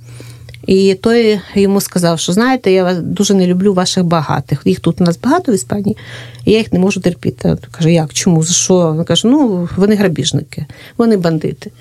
І 0.67 0.95
той 0.95 1.39
йому 1.55 1.81
сказав, 1.81 2.19
що 2.19 2.33
знаєте, 2.33 2.71
я 2.71 2.93
дуже 2.93 3.33
не 3.33 3.47
люблю 3.47 3.73
ваших 3.73 4.03
багатих. 4.03 4.61
Їх 4.65 4.79
тут 4.79 5.01
у 5.01 5.03
нас 5.03 5.19
багато 5.23 5.51
в 5.51 5.55
Іспанії, 5.55 5.97
і 6.45 6.51
я 6.51 6.57
їх 6.57 6.73
не 6.73 6.79
можу 6.79 7.01
терпіти. 7.01 7.57
Каже, 7.71 7.91
як? 7.93 8.13
Чому? 8.13 8.43
За 8.43 8.53
що? 8.53 8.93
Він 8.97 9.03
каже, 9.03 9.27
ну 9.27 9.69
вони 9.77 9.95
грабіжники, 9.95 10.65
вони 10.97 11.17
бандити. 11.17 11.71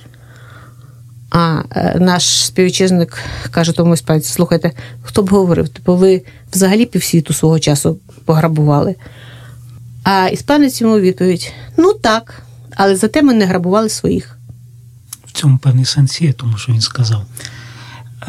А 1.31 1.63
е, 1.71 1.97
наш 2.01 2.45
співвітчизник 2.45 3.19
каже 3.51 3.73
тому 3.73 3.95
іспанцю, 3.95 4.33
слухайте, 4.33 4.71
хто 5.03 5.23
б 5.23 5.31
говорив? 5.31 5.69
Типу, 5.69 5.97
ви 5.97 6.23
взагалі 6.53 6.87
півсвіту 6.87 7.33
свого 7.33 7.59
часу 7.59 7.99
пограбували. 8.25 8.95
А 10.11 10.29
іспанець 10.29 10.81
йому 10.81 10.99
відповідь: 11.01 11.53
ну 11.77 11.93
так, 11.93 12.43
але 12.77 12.97
зате 12.97 13.23
ми 13.23 13.35
не 13.35 13.45
грабували 13.45 13.89
своїх. 13.89 14.39
В 15.27 15.33
цьому 15.33 15.59
певний 15.59 15.85
сенс 15.85 16.21
є, 16.21 16.33
тому 16.33 16.59
що 16.59 16.73
він 16.73 16.81
сказав. 16.81 17.25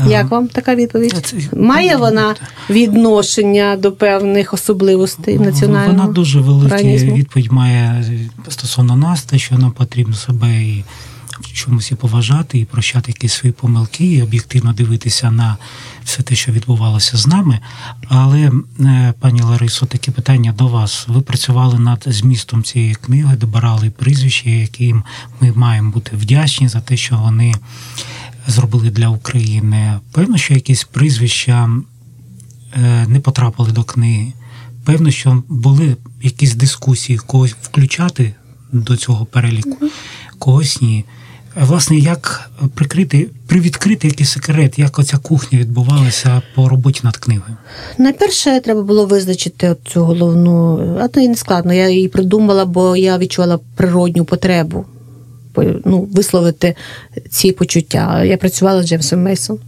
Як 0.07 0.31
вам 0.31 0.47
така 0.47 0.75
відповідь? 0.75 1.35
Має 1.53 1.97
вона 1.97 2.35
відношення 2.69 3.77
до 3.77 3.91
певних 3.91 4.53
особливостей 4.53 5.39
національного? 5.39 5.97
Вона 5.97 6.13
дуже 6.13 6.39
велика 6.39 6.75
відповідь 6.75 7.51
має 7.51 8.05
стосовно 8.49 8.95
нас, 8.95 9.23
те, 9.23 9.37
що 9.37 9.57
нам 9.57 9.71
потрібно 9.71 10.15
себе 10.15 10.53
і 10.53 10.83
в 11.41 11.53
чомусь 11.53 11.91
і 11.91 11.95
поважати, 11.95 12.59
і 12.59 12.65
прощати 12.65 13.11
якісь 13.11 13.33
свої 13.33 13.53
помилки, 13.53 14.05
і 14.05 14.21
об'єктивно 14.21 14.73
дивитися 14.73 15.31
на 15.31 15.57
все 16.03 16.23
те, 16.23 16.35
що 16.35 16.51
відбувалося 16.51 17.17
з 17.17 17.27
нами. 17.27 17.59
Але, 18.07 18.51
е, 18.79 19.13
пані 19.19 19.41
Ларисо, 19.41 19.85
таке 19.85 20.11
питання 20.11 20.51
до 20.51 20.67
вас. 20.67 21.05
Ви 21.07 21.21
працювали 21.21 21.79
над 21.79 22.03
змістом 22.07 22.63
цієї 22.63 22.95
книги, 22.95 23.35
добирали 23.35 23.89
прізвища, 23.89 24.49
яким 24.49 25.03
ми 25.41 25.51
маємо 25.51 25.91
бути 25.91 26.15
вдячні 26.15 26.67
за 26.67 26.81
те, 26.81 26.97
що 26.97 27.17
вони 27.17 27.55
зробили 28.47 28.89
для 28.89 29.07
України. 29.07 29.99
Певно, 30.11 30.37
що 30.37 30.53
якісь 30.53 30.83
прізвища 30.83 31.69
е, 32.73 33.05
не 33.07 33.19
потрапили 33.19 33.71
до 33.71 33.83
книги. 33.83 34.33
Певно, 34.85 35.11
що 35.11 35.43
були 35.49 35.97
якісь 36.21 36.55
дискусії, 36.55 37.17
когось 37.17 37.55
включати 37.61 38.33
до 38.71 38.97
цього 38.97 39.25
переліку, 39.25 39.77
когось 40.39 40.81
ні. 40.81 41.05
Власне, 41.59 41.97
як 41.97 42.51
прикрити, 42.75 43.27
привідкрити 43.47 44.07
якийсь 44.07 44.29
секрет, 44.29 44.79
як 44.79 44.99
оця 44.99 45.17
кухня 45.17 45.59
відбувалася 45.59 46.41
по 46.55 46.69
роботі 46.69 47.01
над 47.03 47.17
книгою? 47.17 47.57
Найперше, 47.97 48.59
треба 48.59 48.81
було 48.81 49.05
визначити 49.05 49.75
цю 49.87 50.03
головну, 50.03 50.79
а 51.01 51.07
то 51.07 51.19
і 51.19 51.27
не 51.27 51.35
складно. 51.35 51.73
Я 51.73 51.89
її 51.89 52.07
придумала, 52.07 52.65
бо 52.65 52.95
я 52.95 53.17
відчувала 53.17 53.59
природню 53.75 54.25
потребу 54.25 54.85
ну, 55.85 56.07
висловити 56.11 56.75
ці 57.29 57.51
почуття. 57.51 58.23
Я 58.23 58.37
працювала 58.37 58.83
з 58.83 58.87
Джеймсом 58.87 59.23
Мейсом. 59.23 59.59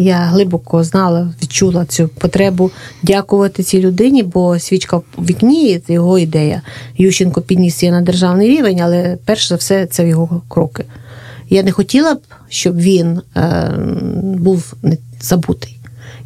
Я 0.00 0.16
глибоко 0.16 0.84
знала, 0.84 1.34
відчула 1.42 1.84
цю 1.84 2.08
потребу 2.08 2.70
дякувати 3.02 3.62
цій 3.62 3.80
людині, 3.80 4.22
бо 4.22 4.58
свічка 4.58 4.96
в 4.96 5.04
вікні 5.18 5.80
це 5.86 5.92
його 5.92 6.18
ідея. 6.18 6.62
Ющенко 6.98 7.40
підніс 7.40 7.82
її 7.82 7.92
на 7.92 8.00
державний 8.00 8.48
рівень, 8.48 8.80
але 8.80 9.18
перш 9.24 9.48
за 9.48 9.54
все 9.54 9.86
це 9.86 10.08
його 10.08 10.42
кроки. 10.48 10.84
Я 11.50 11.62
не 11.62 11.72
хотіла 11.72 12.14
б, 12.14 12.18
щоб 12.48 12.76
він 12.76 13.20
е, 13.36 13.70
був 14.22 14.74
забутий. 15.20 15.78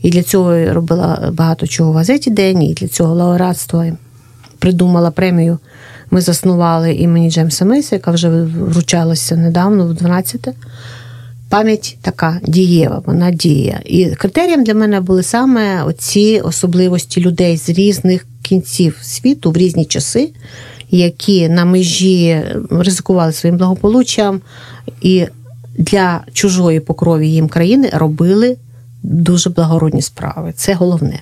І 0.03 0.11
для 0.11 0.23
цього 0.23 0.55
я 0.55 0.73
робила 0.73 1.31
багато 1.33 1.67
чого 1.67 1.93
в 1.93 1.95
газеті 1.95 2.31
День, 2.31 2.63
і 2.63 2.75
для 2.75 2.89
цього 2.89 3.15
лауреатства 3.15 3.87
придумала 4.59 5.11
премію. 5.11 5.59
Ми 6.11 6.21
заснували 6.21 6.95
імені 6.95 7.31
Джемса 7.31 7.65
Мейса, 7.65 7.97
яка 7.97 8.11
вже 8.11 8.29
вручалася 8.29 9.37
недавно, 9.37 9.87
в 9.87 9.91
12-те 9.91 10.53
пам'ять 11.49 11.99
така 12.03 12.41
дієва, 12.43 13.03
вона 13.07 13.31
діє. 13.31 13.81
І 13.85 14.07
критерієм 14.07 14.65
для 14.65 14.75
мене 14.75 15.01
були 15.01 15.23
саме 15.23 15.83
оці 15.83 16.41
особливості 16.45 17.21
людей 17.21 17.57
з 17.57 17.69
різних 17.69 18.27
кінців 18.43 18.99
світу 19.03 19.51
в 19.51 19.57
різні 19.57 19.85
часи, 19.85 20.31
які 20.91 21.49
на 21.49 21.65
межі 21.65 22.43
ризикували 22.71 23.33
своїм 23.33 23.57
благополуччям 23.57 24.41
і 25.01 25.27
для 25.79 26.21
чужої 26.33 26.81
покрові 26.81 27.31
їм 27.31 27.49
країни 27.49 27.91
робили 27.93 28.57
дуже 29.03 29.51
благородні 29.51 30.03
справи. 30.03 30.53
Це 30.57 30.75
головне. 30.75 31.21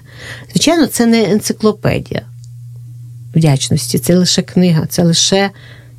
Звичайно, 0.50 0.86
це 0.86 1.06
не 1.06 1.24
енциклопедія 1.24 2.22
вдячності, 3.34 3.98
це 3.98 4.16
лише 4.16 4.42
книга, 4.42 4.86
це 4.86 5.02
лише 5.02 5.50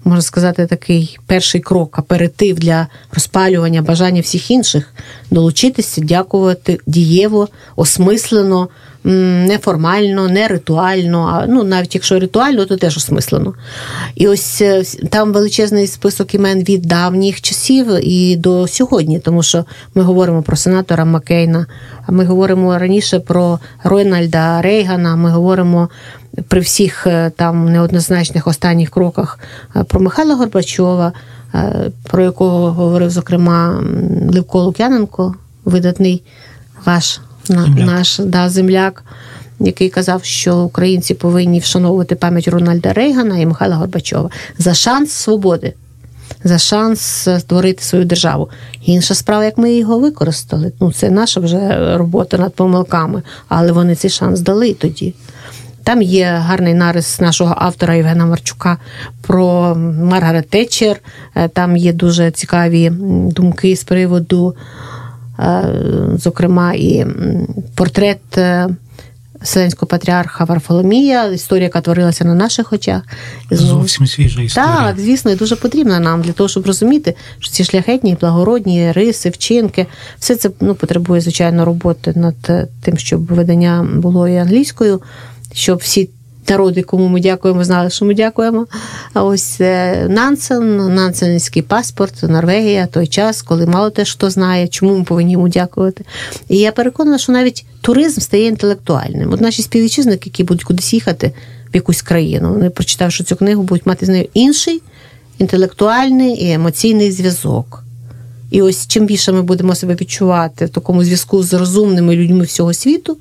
можна 0.07 0.21
сказати, 0.21 0.65
такий 0.65 1.19
перший 1.25 1.61
крок, 1.61 1.99
аперитив 1.99 2.59
для 2.59 2.87
розпалювання 3.11 3.81
бажання 3.81 4.21
всіх 4.21 4.51
інших 4.51 4.93
долучитися, 5.31 6.01
дякувати 6.01 6.79
дієво, 6.87 7.47
осмислено, 7.75 8.69
неформально, 9.03 10.27
не 10.27 10.47
ритуально. 10.47 11.29
А 11.33 11.47
ну 11.47 11.63
навіть 11.63 11.95
якщо 11.95 12.19
ритуально, 12.19 12.65
то 12.65 12.77
теж 12.77 12.97
осмислено. 12.97 13.53
І 14.15 14.27
ось 14.27 14.61
е, 14.61 14.83
там 15.09 15.33
величезний 15.33 15.87
список 15.87 16.35
імен 16.35 16.63
від 16.63 16.81
давніх 16.81 17.41
часів 17.41 17.87
і 18.01 18.35
до 18.35 18.67
сьогодні, 18.67 19.19
тому 19.19 19.43
що 19.43 19.65
ми 19.95 20.03
говоримо 20.03 20.41
про 20.41 20.55
сенатора 20.55 21.05
Маккейна, 21.05 21.65
ми 22.09 22.25
говоримо 22.25 22.77
раніше 22.77 23.19
про 23.19 23.59
Рональда 23.83 24.61
Рейгана. 24.61 25.15
Ми 25.15 25.29
говоримо 25.29 25.89
при 26.47 26.59
всіх 26.59 27.07
е, 27.07 27.31
там 27.35 27.71
неоднозначних 27.71 28.47
останніх 28.47 28.89
кроках 28.89 29.39
е, 29.75 29.83
про 29.83 29.99
Михайла 29.99 30.35
Горбачова, 30.35 31.13
про 32.03 32.23
якого 32.23 32.71
говорив 32.71 33.09
зокрема 33.09 33.83
Левко 34.33 34.63
Лук'яненко, 34.63 35.35
видатний 35.65 36.23
ваш 36.85 37.19
земляк. 37.47 37.87
наш 37.87 38.19
да, 38.19 38.49
земляк, 38.49 39.03
який 39.59 39.89
казав, 39.89 40.23
що 40.23 40.57
українці 40.57 41.13
повинні 41.13 41.59
вшановувати 41.59 42.15
пам'ять 42.15 42.47
Рональда 42.47 42.93
Рейгана 42.93 43.37
і 43.37 43.45
Михайла 43.45 43.75
Горбачова 43.75 44.29
за 44.57 44.73
шанс 44.73 45.11
свободи, 45.11 45.73
за 46.43 46.57
шанс 46.57 47.27
створити 47.39 47.83
свою 47.83 48.05
державу. 48.05 48.49
Інша 48.85 49.15
справа, 49.15 49.45
як 49.45 49.57
ми 49.57 49.73
його 49.73 49.99
використали. 49.99 50.71
Ну, 50.79 50.91
це 50.91 51.09
наша 51.09 51.39
вже 51.39 51.97
робота 51.97 52.37
над 52.37 52.53
помилками, 52.53 53.21
але 53.47 53.71
вони 53.71 53.95
цей 53.95 54.11
шанс 54.11 54.39
дали 54.39 54.73
тоді. 54.73 55.13
Там 55.87 56.01
є 56.01 56.25
гарний 56.25 56.73
нарис 56.73 57.19
нашого 57.19 57.55
автора 57.57 57.95
Євгена 57.95 58.25
Марчука 58.25 58.77
про 59.21 59.75
Маргарет 60.03 60.49
Тетчер. 60.49 60.97
Е, 61.35 61.47
там 61.47 61.77
є 61.77 61.93
дуже 61.93 62.31
цікаві 62.31 62.91
думки 63.31 63.75
з 63.75 63.83
приводу 63.83 64.55
зокрема, 66.17 66.73
і 66.73 67.05
портрет 67.75 68.37
е, 68.37 68.67
Вселенського 69.41 69.87
патріарха 69.87 70.43
Варфоломія, 70.43 71.25
історія, 71.25 71.63
яка 71.63 71.81
творилася 71.81 72.25
на 72.25 72.35
наших 72.35 72.73
очах. 72.73 73.01
Зовсім 73.51 74.07
свіжа 74.07 74.41
історія. 74.41 74.75
Так, 74.75 74.99
звісно, 74.99 75.31
і 75.31 75.35
дуже 75.35 75.55
потрібна 75.55 75.99
нам 75.99 76.21
для 76.21 76.31
того, 76.31 76.49
щоб 76.49 76.65
розуміти, 76.65 77.15
що 77.39 77.51
ці 77.51 77.63
шляхетні, 77.63 78.17
благородні 78.21 78.91
риси, 78.91 79.29
вчинки, 79.29 79.85
все 80.19 80.35
це 80.35 80.49
ну, 80.59 80.75
потребує, 80.75 81.21
звичайно, 81.21 81.65
роботи 81.65 82.13
над 82.15 82.35
е, 82.49 82.67
тим, 82.81 82.97
щоб 82.97 83.25
видання 83.25 83.87
було 83.95 84.27
і 84.27 84.37
англійською, 84.37 85.01
щоб 85.53 85.77
всі 85.77 86.09
народи, 86.49 86.81
кому 86.81 87.07
ми 87.07 87.21
дякуємо, 87.21 87.63
знали, 87.63 87.89
що 87.89 88.05
ми 88.05 88.13
дякуємо. 88.13 88.67
А 89.13 89.23
ось 89.23 89.61
е, 89.61 90.07
Нансен, 90.09 90.95
Нансенський 90.95 91.61
паспорт, 91.61 92.23
Норвегія, 92.23 92.87
той 92.87 93.07
час, 93.07 93.41
коли 93.41 93.65
мало 93.65 93.89
те, 93.89 94.05
хто 94.05 94.29
знає, 94.29 94.67
чому 94.67 94.97
ми 94.97 95.03
повинні 95.03 95.31
йому 95.31 95.49
дякувати. 95.49 96.03
І 96.49 96.57
я 96.57 96.71
переконана, 96.71 97.17
що 97.17 97.31
навіть 97.31 97.65
туризм 97.81 98.21
стає 98.21 98.45
інтелектуальним. 98.45 99.33
От 99.33 99.41
наші 99.41 99.61
співвітчизники, 99.61 100.29
які 100.29 100.43
будуть 100.43 100.63
кудись 100.63 100.93
їхати 100.93 101.31
в 101.73 101.75
якусь 101.75 102.01
країну, 102.01 102.53
вони 102.53 102.69
прочитавши 102.69 103.23
цю 103.23 103.35
книгу, 103.35 103.63
будуть 103.63 103.85
мати 103.85 104.05
з 104.05 104.09
нею 104.09 104.27
інший 104.33 104.81
інтелектуальний 105.37 106.43
і 106.43 106.51
емоційний 106.51 107.11
зв'язок. 107.11 107.83
І 108.51 108.61
ось 108.61 108.87
чим 108.87 109.05
більше 109.05 109.31
ми 109.31 109.41
будемо 109.41 109.75
себе 109.75 109.95
відчувати 109.95 110.65
в 110.65 110.69
такому 110.69 111.03
зв'язку 111.03 111.43
з 111.43 111.53
розумними 111.53 112.15
людьми 112.15 112.43
всього 112.43 112.73
світу, 112.73 113.17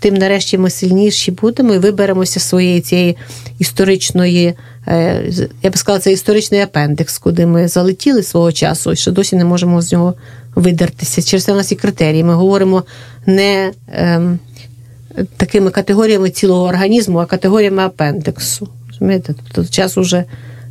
тим 0.00 0.14
нарешті 0.14 0.58
ми 0.58 0.70
сильніші 0.70 1.30
будемо 1.30 1.74
і 1.74 1.78
виберемося 1.78 2.40
своєї 2.40 2.80
цієї 2.80 3.16
історичної, 3.58 4.54
е, 4.86 5.24
я 5.62 5.70
би 5.70 5.76
сказала, 5.76 6.00
це 6.00 6.12
історичний 6.12 6.60
апендикс, 6.60 7.18
куди 7.18 7.46
ми 7.46 7.68
залетіли 7.68 8.22
свого 8.22 8.52
часу 8.52 8.92
і 8.92 8.96
ще 8.96 9.10
досі 9.10 9.36
не 9.36 9.44
можемо 9.44 9.82
з 9.82 9.92
нього 9.92 10.14
видертися. 10.54 11.22
Через 11.22 11.44
це 11.44 11.52
у 11.52 11.56
нас 11.56 11.72
і 11.72 11.76
критерії. 11.76 12.24
Ми 12.24 12.34
говоримо 12.34 12.84
не 13.26 13.72
ем, 13.92 14.38
такими 15.36 15.70
категоріями 15.70 16.30
цілого 16.30 16.64
організму, 16.64 17.18
а 17.18 17.26
категоріями 17.26 17.82
апендиксу. 17.82 18.68
Розумієте? 18.88 19.34
Тобто 19.52 19.72
час 19.72 19.98
уже 19.98 20.24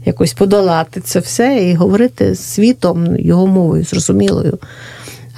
якось 0.05 0.33
подолати 0.33 1.01
це 1.01 1.19
все 1.19 1.69
і 1.69 1.75
говорити 1.75 2.35
з 2.35 2.39
світом, 2.39 3.19
його 3.19 3.47
мовою, 3.47 3.83
зрозумілою. 3.83 4.59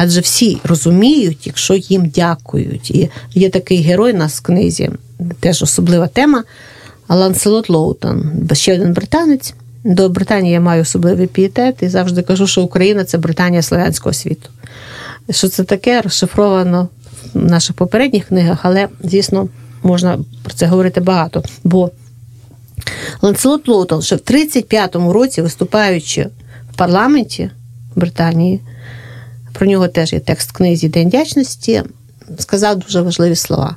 Адже 0.01 0.22
всі 0.22 0.58
розуміють, 0.63 1.48
якщо 1.48 1.75
їм 1.75 2.10
дякують. 2.10 2.91
І 2.91 3.10
є 3.34 3.50
такий 3.50 3.82
герой 3.82 4.13
у 4.13 4.18
нас 4.18 4.38
в 4.38 4.41
книзі, 4.41 4.89
теж 5.39 5.63
особлива 5.63 6.08
тема. 6.08 6.44
Ланселот 7.10 7.70
Лоутон, 7.70 8.48
ще 8.53 8.74
один 8.74 8.94
британець. 8.94 9.53
До 9.83 10.09
Британії 10.09 10.53
я 10.53 10.62
маю 10.62 10.81
особливий 10.81 11.27
пієтет 11.27 11.75
і 11.81 11.90
завжди 11.90 12.22
кажу, 12.22 12.48
що 12.48 12.64
Україна 12.64 13.03
це 13.03 13.18
Британія 13.18 13.62
Слов'янського 13.62 14.14
світу. 14.14 14.50
Що 15.29 15.50
це 15.50 15.64
таке, 15.64 16.01
розшифровано 16.01 16.90
в 17.33 17.46
наших 17.46 17.75
попередніх 17.75 18.25
книгах, 18.25 18.59
але, 18.64 18.88
звісно, 19.03 19.48
можна 19.83 20.20
про 20.44 20.53
це 20.53 20.66
говорити 20.66 21.01
багато. 21.01 21.44
Бо 21.64 21.92
Ланселот 23.22 23.68
Лоутон, 23.68 24.01
ще 24.01 24.16
в 24.16 24.20
35-му 24.20 25.14
році, 25.14 25.42
виступаючи 25.42 26.27
в 26.74 26.77
парламенті 26.77 27.51
Британії, 27.96 28.59
про 29.59 29.67
нього 29.67 29.87
теж 29.87 30.13
є 30.13 30.19
текст 30.19 30.50
в 30.50 30.53
книзі 30.53 30.89
День 30.89 31.07
вдячності, 31.07 31.83
сказав 32.37 32.79
дуже 32.79 33.01
важливі 33.01 33.35
слова. 33.35 33.75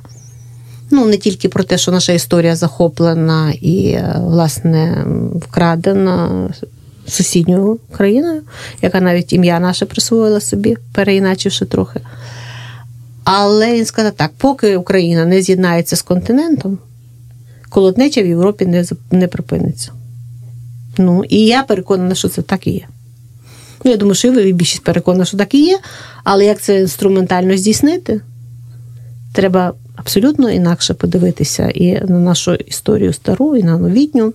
Ну, 0.91 1.05
не 1.05 1.17
тільки 1.17 1.49
про 1.49 1.63
те, 1.63 1.77
що 1.77 1.91
наша 1.91 2.13
історія 2.13 2.55
захоплена 2.55 3.53
і, 3.61 3.87
е, 3.87 4.15
власне, 4.19 5.05
вкрадена 5.35 6.49
сусідньою 7.07 7.79
країною, 7.91 8.41
яка 8.81 9.01
навіть 9.01 9.33
ім'я 9.33 9.59
наше 9.59 9.85
присвоїла 9.85 10.39
собі, 10.39 10.77
переіначивши 10.93 11.65
трохи. 11.65 11.99
Але 13.23 13.73
він 13.73 13.85
сказав 13.85 14.11
так: 14.11 14.31
поки 14.37 14.77
Україна 14.77 15.25
не 15.25 15.41
з'єднається 15.41 15.95
з 15.95 16.01
континентом, 16.01 16.77
колотнеча 17.69 18.21
в 18.21 18.25
Європі 18.25 18.65
не 18.65 18.85
не 19.11 19.27
припиниться. 19.27 19.91
Ну, 20.97 21.23
і 21.29 21.45
я 21.45 21.63
переконана, 21.63 22.15
що 22.15 22.29
це 22.29 22.41
так 22.41 22.67
і 22.67 22.71
є. 22.71 22.85
Ну, 23.83 23.91
я 23.91 23.97
думаю, 23.97 24.15
що 24.15 24.27
і 24.27 24.31
ви 24.31 24.51
більшість 24.51 24.83
переконана, 24.83 25.25
що 25.25 25.37
так 25.37 25.53
і 25.53 25.65
є. 25.65 25.79
Але 26.23 26.45
як 26.45 26.61
це 26.61 26.79
інструментально 26.79 27.57
здійснити, 27.57 28.21
треба 29.33 29.73
абсолютно 29.95 30.51
інакше 30.51 30.93
подивитися 30.93 31.69
і 31.69 31.91
на 31.91 32.19
нашу 32.19 32.53
історію 32.53 33.13
стару, 33.13 33.55
і 33.55 33.63
на 33.63 33.77
новітню. 33.77 34.33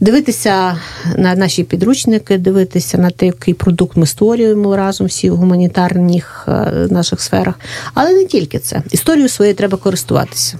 Дивитися 0.00 0.78
на 1.16 1.34
наші 1.34 1.64
підручники, 1.64 2.38
дивитися 2.38 2.98
на 2.98 3.10
те, 3.10 3.26
який 3.26 3.54
продукт 3.54 3.96
ми 3.96 4.06
створюємо 4.06 4.76
разом 4.76 5.06
всі 5.06 5.30
в 5.30 5.36
гуманітарних 5.36 6.44
е, 6.48 6.52
наших 6.90 7.20
сферах. 7.20 7.60
Але 7.94 8.12
не 8.12 8.24
тільки 8.24 8.58
це. 8.58 8.82
Історію 8.90 9.28
своєю 9.28 9.56
треба 9.56 9.78
користуватися. 9.78 10.58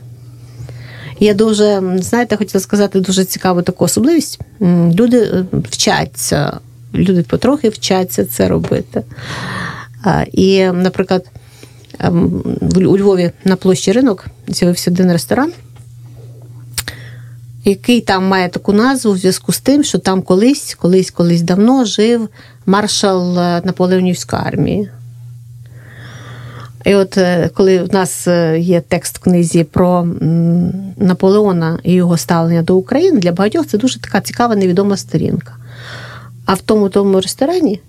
Я 1.21 1.35
дуже, 1.35 1.83
знаєте, 1.97 2.37
хотіла 2.37 2.61
сказати 2.61 3.01
дуже 3.01 3.25
цікаву 3.25 3.63
таку 3.63 3.85
особливість. 3.85 4.41
Люди 4.95 5.19
е, 5.19 5.45
вчаться 5.71 6.59
люди 6.95 7.23
потрохи 7.23 7.69
вчаться 7.69 8.25
це 8.25 8.49
робити. 8.49 9.03
І, 10.33 10.65
наприклад, 10.67 11.27
ем, 11.99 12.43
у 12.87 12.99
Львові 12.99 13.31
на 13.45 13.57
площі 13.57 13.93
ринок 13.93 14.27
з'явився 14.49 14.91
один 14.91 15.13
ресторан, 15.13 15.53
який 17.65 18.01
там 18.01 18.29
має 18.29 18.49
таку 18.49 18.73
назву 18.73 19.13
в 19.13 19.19
зв'язку 19.19 19.53
з 19.53 19.61
тим, 19.61 19.85
що 19.85 19.99
там 19.99 20.23
колись, 20.23 20.75
колись, 20.75 21.11
колись 21.11 21.43
давно 21.43 21.85
жив 21.85 22.29
маршал 22.67 23.39
е, 23.39 23.63
Наполеонівської 23.65 24.43
армії. 24.45 24.89
І 26.85 26.95
от 26.95 27.19
е, 27.19 27.51
коли 27.55 27.83
в 27.83 27.93
нас 27.95 28.29
е, 28.29 28.59
є 28.61 28.81
текст 28.81 29.19
в 29.19 29.21
книзі 29.21 29.65
про 29.65 30.07
Наполеона 30.97 31.79
і 31.83 31.93
його 31.93 32.17
ставлення 32.17 32.63
до 32.63 32.77
України, 32.77 33.21
для 33.21 33.33
багатьох 33.33 33.67
це 33.67 33.79
дуже 33.79 34.01
така 34.01 34.21
цікава 34.21 34.57
невідома 34.57 34.97
сторінка. 34.97 35.53
А 36.45 36.55
в 36.55 36.61
тому 36.61 36.89
тому 36.89 37.21
ресторані, 37.21 37.81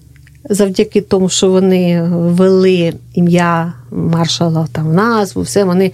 завдяки 0.49 1.01
тому, 1.01 1.29
що 1.29 1.51
вони 1.51 2.03
ввели 2.03 2.93
ім'я 3.13 3.73
маршала 3.91 4.67
там 4.71 4.95
назву, 4.95 5.41
все 5.41 5.63
вони 5.63 5.91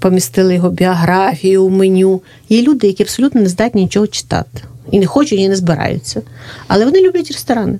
помістили 0.00 0.54
його 0.54 0.70
біографію, 0.70 1.68
меню. 1.68 2.22
Є 2.48 2.62
люди, 2.62 2.86
які 2.86 3.02
абсолютно 3.02 3.40
не 3.40 3.48
здатні 3.48 3.82
нічого 3.82 4.06
читати. 4.06 4.62
І 4.90 4.98
не 4.98 5.06
хочуть, 5.06 5.38
і 5.38 5.48
не 5.48 5.56
збираються. 5.56 6.22
Але 6.68 6.84
вони 6.84 7.00
люблять 7.00 7.30
ресторани. 7.30 7.78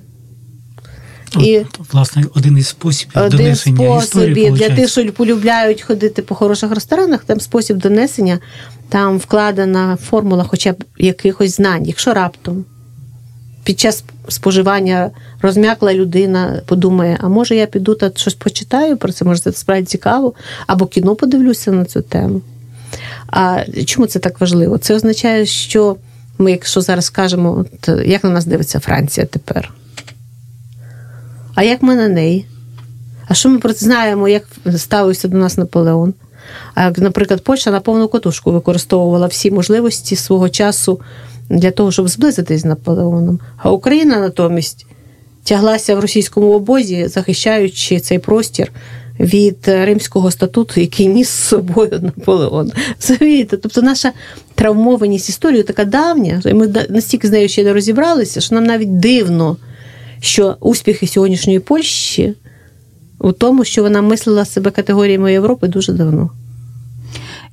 І 1.39 1.61
Власне, 1.91 2.23
один 2.35 2.57
із 2.57 2.67
способів 2.67 3.11
один 3.15 3.37
донесення 3.37 3.97
історії, 3.97 4.51
для 4.51 4.69
тих, 4.69 4.89
що 4.89 5.13
полюбляють 5.13 5.81
ходити 5.81 6.21
по 6.21 6.35
хороших 6.35 6.71
ресторанах, 6.71 7.23
там 7.23 7.39
спосіб 7.39 7.77
донесення, 7.77 8.39
там 8.89 9.17
вкладена 9.17 9.97
формула 10.09 10.43
хоча 10.43 10.71
б 10.71 10.83
якихось 10.97 11.55
знань, 11.55 11.85
якщо 11.85 12.13
раптом 12.13 12.65
під 13.63 13.79
час 13.79 14.03
споживання 14.27 15.11
розм'якла 15.41 15.93
людина, 15.93 16.61
подумає, 16.65 17.17
а 17.21 17.29
може 17.29 17.55
я 17.55 17.65
піду 17.65 17.95
та 17.95 18.11
щось 18.15 18.33
почитаю 18.33 18.97
про 18.97 19.11
це, 19.11 19.25
може 19.25 19.41
це 19.41 19.51
справді 19.51 19.85
цікаво, 19.85 20.33
або 20.67 20.85
кіно 20.85 21.15
подивлюся 21.15 21.71
на 21.71 21.85
цю 21.85 22.01
тему. 22.01 22.41
А 23.27 23.63
чому 23.85 24.07
це 24.07 24.19
так 24.19 24.41
важливо? 24.41 24.77
Це 24.77 24.95
означає, 24.95 25.45
що 25.45 25.97
Ми, 26.37 26.51
якщо 26.51 26.81
зараз 26.81 27.05
скажемо, 27.05 27.65
як 28.05 28.23
на 28.23 28.29
нас 28.29 28.45
дивиться 28.45 28.79
Франція 28.79 29.25
тепер? 29.25 29.73
А 31.55 31.63
як 31.63 31.81
ми 31.81 31.95
на 31.95 32.07
неї? 32.07 32.45
А 33.27 33.33
що 33.33 33.49
ми 33.49 33.59
про 33.59 33.73
це 33.73 33.85
знаємо, 33.85 34.27
як 34.27 34.43
ставився 34.77 35.27
до 35.27 35.37
нас 35.37 35.57
Наполеон? 35.57 36.13
А 36.75 36.91
наприклад, 36.97 37.43
Польща 37.43 37.71
на 37.71 37.79
повну 37.79 38.07
котушку 38.07 38.51
використовувала 38.51 39.27
всі 39.27 39.51
можливості 39.51 40.15
свого 40.15 40.49
часу 40.49 41.01
для 41.57 41.71
того, 41.71 41.91
щоб 41.91 42.07
зблизитись 42.07 42.61
з 42.61 42.65
Наполеоном. 42.65 43.39
А 43.57 43.71
Україна 43.71 44.19
натомість 44.19 44.85
тяглася 45.43 45.95
в 45.95 45.99
російському 45.99 46.53
обозі, 46.53 47.07
захищаючи 47.07 47.99
цей 47.99 48.19
простір 48.19 48.71
від 49.19 49.57
Римського 49.65 50.31
статуту, 50.31 50.81
який 50.81 51.07
ніс 51.07 51.29
з 51.29 51.47
собою 51.47 51.99
Наполеон. 52.01 52.71
Розумієте? 53.01 53.57
Тобто 53.57 53.81
наша 53.81 54.11
травмованість 54.55 55.29
історії 55.29 55.63
така 55.63 55.85
давня, 55.85 56.41
і 56.45 56.53
ми 56.53 56.73
настільки 56.89 57.27
з 57.27 57.31
нею 57.31 57.49
ще 57.49 57.63
не 57.63 57.73
розібралися, 57.73 58.41
що 58.41 58.55
нам 58.55 58.63
навіть 58.63 58.99
дивно, 58.99 59.57
що 60.21 60.55
успіхи 60.59 61.07
сьогоднішньої 61.07 61.59
Польщі 61.59 62.33
у 63.19 63.31
тому, 63.31 63.63
що 63.63 63.83
вона 63.83 64.01
мислила 64.01 64.45
себе 64.45 64.71
категоріями 64.71 65.31
Європи 65.31 65.67
дуже 65.67 65.93
давно. 65.93 66.29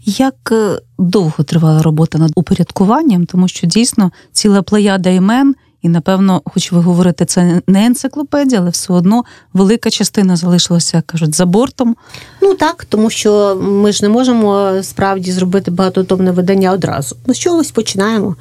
Як 0.04 0.34
е, 0.52 0.78
довго 0.98 1.44
тривала 1.44 1.82
робота 1.82 2.18
над 2.18 2.32
упорядкуванням, 2.34 3.26
тому 3.26 3.48
що 3.48 3.66
дійсно 3.66 4.12
ціла 4.32 4.62
плеяда 4.62 5.10
імен, 5.10 5.54
і 5.82 5.88
напевно, 5.88 6.42
хоч 6.44 6.72
ви 6.72 6.80
говорите, 6.80 7.24
це 7.24 7.60
не 7.66 7.86
енциклопедія, 7.86 8.60
але 8.60 8.70
все 8.70 8.92
одно 8.92 9.24
велика 9.52 9.90
частина 9.90 10.36
залишилася, 10.36 10.96
як 10.96 11.06
кажуть, 11.06 11.34
за 11.34 11.46
бортом. 11.46 11.96
Ну 12.42 12.54
так, 12.54 12.84
тому 12.84 13.10
що 13.10 13.56
ми 13.62 13.92
ж 13.92 14.02
не 14.02 14.08
можемо 14.08 14.72
справді 14.82 15.32
зробити 15.32 15.70
багатотомне 15.70 16.30
видання 16.30 16.72
одразу. 16.72 17.16
Ми 17.26 17.34
з 17.34 17.38
чогось 17.38 17.70
починаємо. 17.70 18.36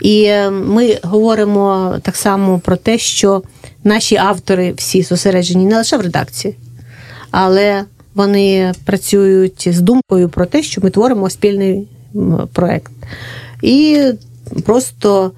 І 0.00 0.22
е, 0.24 0.50
ми 0.50 0.98
говоримо 1.02 1.94
так 2.02 2.16
само 2.16 2.58
про 2.58 2.76
те, 2.76 2.98
що 2.98 3.42
наші 3.84 4.16
автори 4.16 4.72
всі 4.76 5.02
зосереджені 5.02 5.64
не 5.64 5.76
лише 5.76 5.96
в 5.96 6.00
редакції, 6.00 6.56
але 7.30 7.84
вони 8.14 8.72
працюють 8.84 9.68
з 9.70 9.80
думкою 9.80 10.28
про 10.28 10.46
те, 10.46 10.62
що 10.62 10.80
ми 10.80 10.90
творимо 10.90 11.30
спільний 11.30 11.88
проект. 12.52 12.92
І 13.62 14.02
просто 14.64 15.32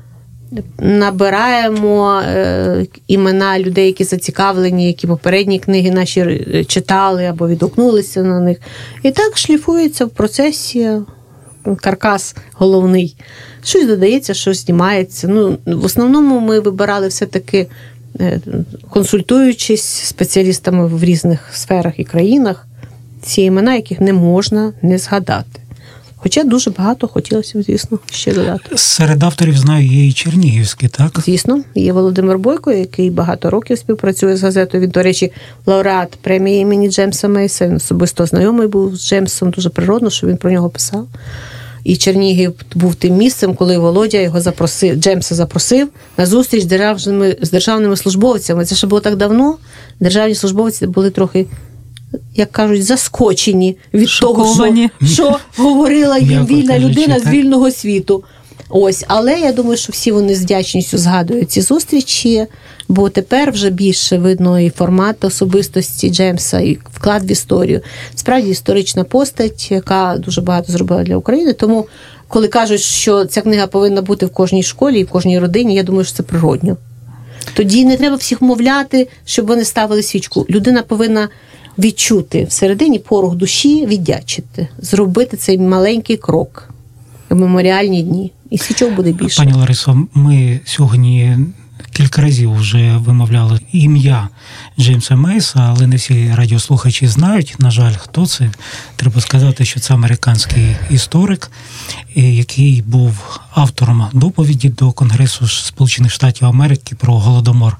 набираємо 0.79 2.21
е, 2.21 2.87
імена 3.09 3.59
людей, 3.59 3.87
які 3.87 4.05
зацікавлені, 4.05 4.87
які 4.87 5.07
попередні 5.07 5.59
книги 5.59 5.91
наші 5.91 6.21
е, 6.21 6.65
читали 6.65 7.25
або 7.25 7.49
відгукнулися 7.49 8.23
на 8.23 8.41
них. 8.41 8.59
І 9.03 9.11
так 9.11 9.39
шліфується 9.39 10.05
в 10.05 10.11
процесі 10.11 10.91
каркас 11.81 12.37
головний. 12.53 13.17
Щось 13.63 13.87
додається, 13.87 14.35
щось 14.35 14.65
знімається. 14.65 15.29
Ну, 15.29 15.59
В 15.67 15.85
основному 15.85 16.41
ми 16.41 16.61
вибирали 16.61 17.09
все-таки, 17.09 17.67
консультуючись 18.91 19.85
спеціалістами 19.85 20.87
в 20.87 21.05
різних 21.05 21.49
сферах 21.53 21.99
і 21.99 22.05
країнах, 22.05 22.67
ці 23.23 23.43
імена, 23.43 23.75
яких 23.75 24.01
не 24.01 24.13
можна 24.13 24.73
не 24.83 24.99
згадати. 24.99 25.61
Хоча 26.25 26.45
дуже 26.45 26.71
багато 26.71 27.09
хотілося, 27.09 27.59
б, 27.59 27.63
звісно, 27.63 27.99
ще 28.11 28.35
додати. 28.35 28.79
Серед 28.79 29.23
авторів 29.23 29.59
знаю, 29.59 29.87
є 29.87 30.07
і 30.07 30.13
Чернігівські, 30.13 30.89
так? 30.89 31.21
Звісно, 31.25 31.65
є 31.75 31.93
Володимир 31.93 32.39
Бойко, 32.39 32.73
який 32.73 33.11
багато 33.11 33.51
років 33.51 33.79
співпрацює 33.79 34.37
з 34.37 34.43
газетою. 34.43 34.83
Він, 34.83 34.91
до 34.91 35.03
речі, 35.03 35.33
лауреат 35.67 36.19
премії 36.23 36.61
імені 36.61 36.91
Джемса 36.91 37.29
Мейса. 37.29 37.67
Він 37.67 37.77
особисто 37.77 38.27
знайомий 38.27 38.67
був 38.67 38.97
з 38.97 39.09
Джемсом, 39.09 39.51
дуже 39.51 39.69
природно, 39.69 40.11
що 40.11 40.27
він 40.27 40.37
про 40.37 40.51
нього 40.51 40.71
писав. 40.71 41.07
І 41.85 41.97
Чернігів 41.97 42.55
був 42.75 42.95
тим 42.95 43.17
місцем, 43.17 43.55
коли 43.55 43.79
Володя 43.79 44.19
його 44.19 44.41
запросив, 44.41 44.97
Джемса 44.97 45.35
запросив 45.35 45.89
на 46.17 46.27
зустріч 46.27 46.63
з 46.63 46.67
державними, 46.67 47.37
з 47.43 47.51
державними 47.51 47.97
службовцями. 47.97 48.65
Це 48.65 48.75
ще 48.75 48.87
було 48.87 49.01
так 49.01 49.17
давно. 49.17 49.57
Державні 50.01 50.35
службовці 50.35 50.87
були 50.87 51.11
трохи 51.11 51.47
як 52.35 52.53
кажуть, 52.53 52.85
заскочені 52.85 53.77
від 53.95 54.09
Шоковані. 54.09 54.89
того, 54.99 55.09
що, 55.09 55.15
що 55.15 55.39
говорила 55.57 56.19
їм 56.19 56.47
вільна 56.47 56.79
людина 56.79 57.21
з 57.21 57.27
вільного 57.27 57.71
світу. 57.71 58.25
Ось, 58.69 59.05
але 59.09 59.41
я 59.41 59.53
думаю, 59.53 59.77
що 59.77 59.93
всі 59.93 60.13
вони 60.13 60.35
з 60.35 60.43
вдячністю 60.43 60.99
згадують 60.99 61.51
ці 61.51 61.61
зустрічі, 61.61 62.47
бо 62.89 63.09
тепер 63.09 63.53
вже 63.53 63.71
більше 63.71 64.19
видно 64.19 64.61
і 64.61 64.71
формат 64.71 65.25
особистості 65.25 66.11
Джеймса, 66.11 66.61
і 66.61 66.79
вклад 66.93 67.31
в 67.31 67.31
історію. 67.31 67.81
Справді 68.15 68.49
історична 68.51 69.05
постать, 69.05 69.71
яка 69.71 70.17
дуже 70.19 70.41
багато 70.41 70.73
зробила 70.73 71.03
для 71.03 71.17
України. 71.17 71.53
Тому, 71.53 71.87
коли 72.29 72.49
кажуть, 72.49 72.81
що 72.81 73.25
ця 73.25 73.41
книга 73.41 73.67
повинна 73.67 74.03
бути 74.03 74.27
в 74.27 74.31
кожній 74.31 74.63
школі 74.63 75.01
і 75.01 75.05
в 75.05 75.09
кожній 75.09 75.39
родині, 75.39 75.75
я 75.75 75.83
думаю, 75.83 76.05
що 76.05 76.17
це 76.17 76.23
природньо. 76.23 76.77
Тоді 77.55 77.85
не 77.85 77.97
треба 77.97 78.17
всіх 78.17 78.43
мовляти, 78.43 79.09
щоб 79.25 79.47
вони 79.47 79.65
ставили 79.65 80.03
свічку. 80.03 80.47
Людина 80.51 80.83
повинна 80.83 81.29
відчути 81.79 82.45
всередині 82.45 82.99
порох 82.99 83.35
душі, 83.35 83.87
віддячити, 83.87 84.69
зробити 84.79 85.37
цей 85.37 85.59
маленький 85.59 86.17
крок 86.17 86.69
в 87.29 87.35
меморіальні 87.35 88.03
дні. 88.03 88.33
І 88.51 88.59
свічок 88.59 88.93
буде 88.93 89.13
більше. 89.13 89.37
Пані 89.37 89.53
Ларисо, 89.53 90.07
ми 90.15 90.61
сьогодні 90.65 91.39
кілька 91.95 92.23
разів 92.23 92.55
вже 92.55 92.97
вимовляли 92.97 93.61
ім'я 93.73 94.29
Джеймса 94.79 95.17
Мейса, 95.17 95.59
але 95.61 95.87
не 95.87 95.97
всі 95.97 96.33
радіослухачі 96.35 97.07
знають. 97.07 97.57
На 97.59 97.71
жаль, 97.71 97.95
хто 97.95 98.27
це. 98.27 98.51
Треба 98.97 99.21
сказати, 99.21 99.65
що 99.65 99.81
це 99.81 99.95
американський 99.95 100.77
історик, 100.91 101.51
е, 102.17 102.21
який 102.21 102.83
був 102.83 103.41
автором 103.55 104.07
доповіді 104.13 104.69
до 104.69 104.93
Конгресу 104.93 105.49
Сполучених 105.49 106.13
Штатів 106.13 106.49
Америки 106.49 106.97
про 106.97 107.19
голодомор 107.19 107.77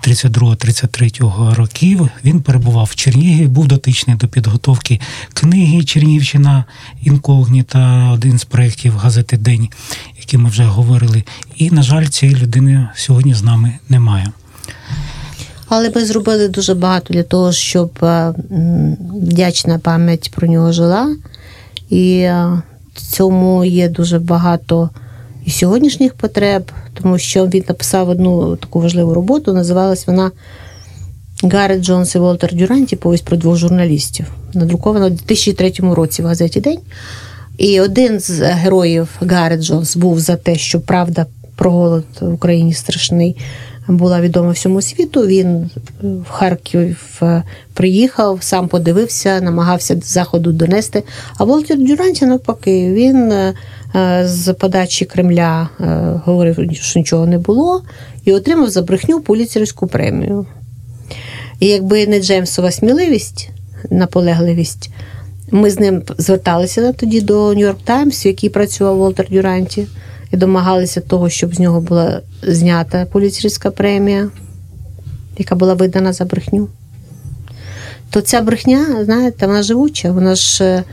32-33 0.00 1.54
років. 1.54 2.08
Він 2.24 2.40
перебував 2.40 2.88
в 2.92 2.94
Чернігові, 2.94 3.46
був 3.46 3.66
дотичний 3.66 4.16
до 4.16 4.28
підготовки 4.28 5.00
книги 5.34 5.84
Чернігівщина 5.84 6.64
інкогніта, 7.02 8.10
один 8.12 8.38
з 8.38 8.44
проєктів 8.44 8.96
газети 8.96 9.36
День, 9.36 9.68
які 10.28 10.38
ми 10.38 10.50
вже 10.50 10.64
говорили. 10.64 11.22
І, 11.56 11.70
на 11.70 11.82
жаль, 11.82 12.06
цієї 12.06 12.38
людини 12.38 12.88
сьогодні 12.94 13.34
з 13.34 13.42
нами 13.42 13.72
немає. 13.88 14.32
Але 15.68 15.90
ми 15.94 16.04
зробили 16.04 16.48
дуже 16.48 16.74
багато 16.74 17.14
для 17.14 17.22
того, 17.22 17.52
щоб 17.52 17.90
е, 18.02 18.34
вдячна 19.22 19.78
пам'ять 19.78 20.30
про 20.34 20.48
нього 20.48 20.72
жила. 20.72 21.16
І 21.90 22.18
е, 22.18 22.62
цьому 22.94 23.64
є 23.64 23.88
дуже 23.88 24.18
багато 24.18 24.90
і 25.44 25.50
сьогоднішніх 25.50 26.14
потреб, 26.14 26.72
тому 27.02 27.18
що 27.18 27.46
він 27.46 27.64
написав 27.68 28.08
одну 28.08 28.56
таку 28.56 28.80
важливу 28.80 29.14
роботу, 29.14 29.52
називалась 29.52 30.06
вона 30.06 30.30
Гаррет 31.42 31.82
Джонс 31.82 32.14
і 32.14 32.18
Волтер 32.18 32.54
Дюранті, 32.54 32.96
повість 32.96 33.24
про 33.24 33.36
двох 33.36 33.56
журналістів. 33.56 34.26
Надрукована 34.54 35.06
у 35.06 35.10
2003 35.10 35.72
році 35.94 36.22
в 36.22 36.26
газеті 36.26 36.60
День. 36.60 36.78
І 37.58 37.80
один 37.80 38.20
з 38.20 38.40
героїв 38.40 39.08
Гаррет 39.20 39.60
Джонс 39.60 39.96
був 39.96 40.20
за 40.20 40.36
те, 40.36 40.56
що 40.56 40.80
правда 40.80 41.26
про 41.56 41.70
голод 41.70 42.04
в 42.20 42.34
Україні 42.34 42.72
страшний 42.72 43.36
була 43.88 44.20
відома 44.20 44.50
всьому 44.50 44.82
світу. 44.82 45.26
Він 45.26 45.70
в 46.02 46.30
Харків 46.30 47.18
е, 47.22 47.42
приїхав, 47.74 48.38
сам 48.40 48.68
подивився, 48.68 49.40
намагався 49.40 50.00
заходу 50.04 50.52
донести. 50.52 51.02
А 51.38 51.44
Волтер 51.44 51.78
Дюранті, 51.78 52.26
навпаки, 52.26 52.92
він 52.92 53.32
е, 53.32 53.54
е, 53.94 54.22
з 54.28 54.52
подачі 54.52 55.04
Кремля 55.04 55.68
говорив, 56.24 56.58
що 56.72 57.00
нічого 57.00 57.26
не 57.26 57.38
було, 57.38 57.82
і 58.24 58.32
отримав 58.32 58.70
за 58.70 58.82
брехню 58.82 59.20
пуліцерську 59.20 59.86
премію. 59.86 60.46
І 61.60 61.66
якби 61.66 62.06
не 62.06 62.20
Джеймсова 62.20 62.70
сміливість, 62.70 63.50
наполегливість, 63.90 64.90
ми 65.50 65.70
з 65.70 65.80
ним 65.80 66.02
зверталися 66.18 66.92
тоді 66.92 67.20
до 67.20 67.54
Нью-Йорк 67.54 67.76
Таймс, 67.84 68.24
в 68.24 68.26
якій 68.26 68.48
працював 68.48 68.96
Волтер 68.96 69.26
Дюранті, 69.30 69.86
і 70.32 70.36
домагалися 70.36 71.00
того, 71.00 71.28
щоб 71.28 71.54
з 71.54 71.58
нього 71.58 71.80
була 71.80 72.20
знята 72.42 73.06
поліцейська 73.12 73.70
премія, 73.70 74.30
яка 75.38 75.54
була 75.54 75.74
видана 75.74 76.12
за 76.12 76.24
брехню. 76.24 76.68
То 78.10 78.20
ця 78.20 78.40
брехня, 78.40 79.04
знаєте, 79.04 79.46
вона 79.46 79.62
живуча, 79.62 80.12
вона 80.12 80.34
ж 80.34 80.64
е, 80.64 80.84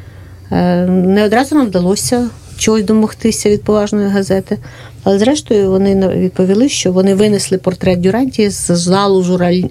е, 0.51 0.85
не 0.87 1.23
одразу 1.23 1.55
нам 1.55 1.67
вдалося 1.67 2.29
чогось 2.57 2.83
домогтися 2.83 3.49
від 3.49 3.63
поважної 3.63 4.09
газети. 4.09 4.57
Але 5.03 5.19
зрештою 5.19 5.69
вони 5.69 6.07
відповіли, 6.07 6.69
що 6.69 6.91
вони 6.91 7.15
винесли 7.15 7.57
портрет 7.57 7.99
Дюранті 7.99 8.49
з 8.49 8.71
залу 8.71 9.23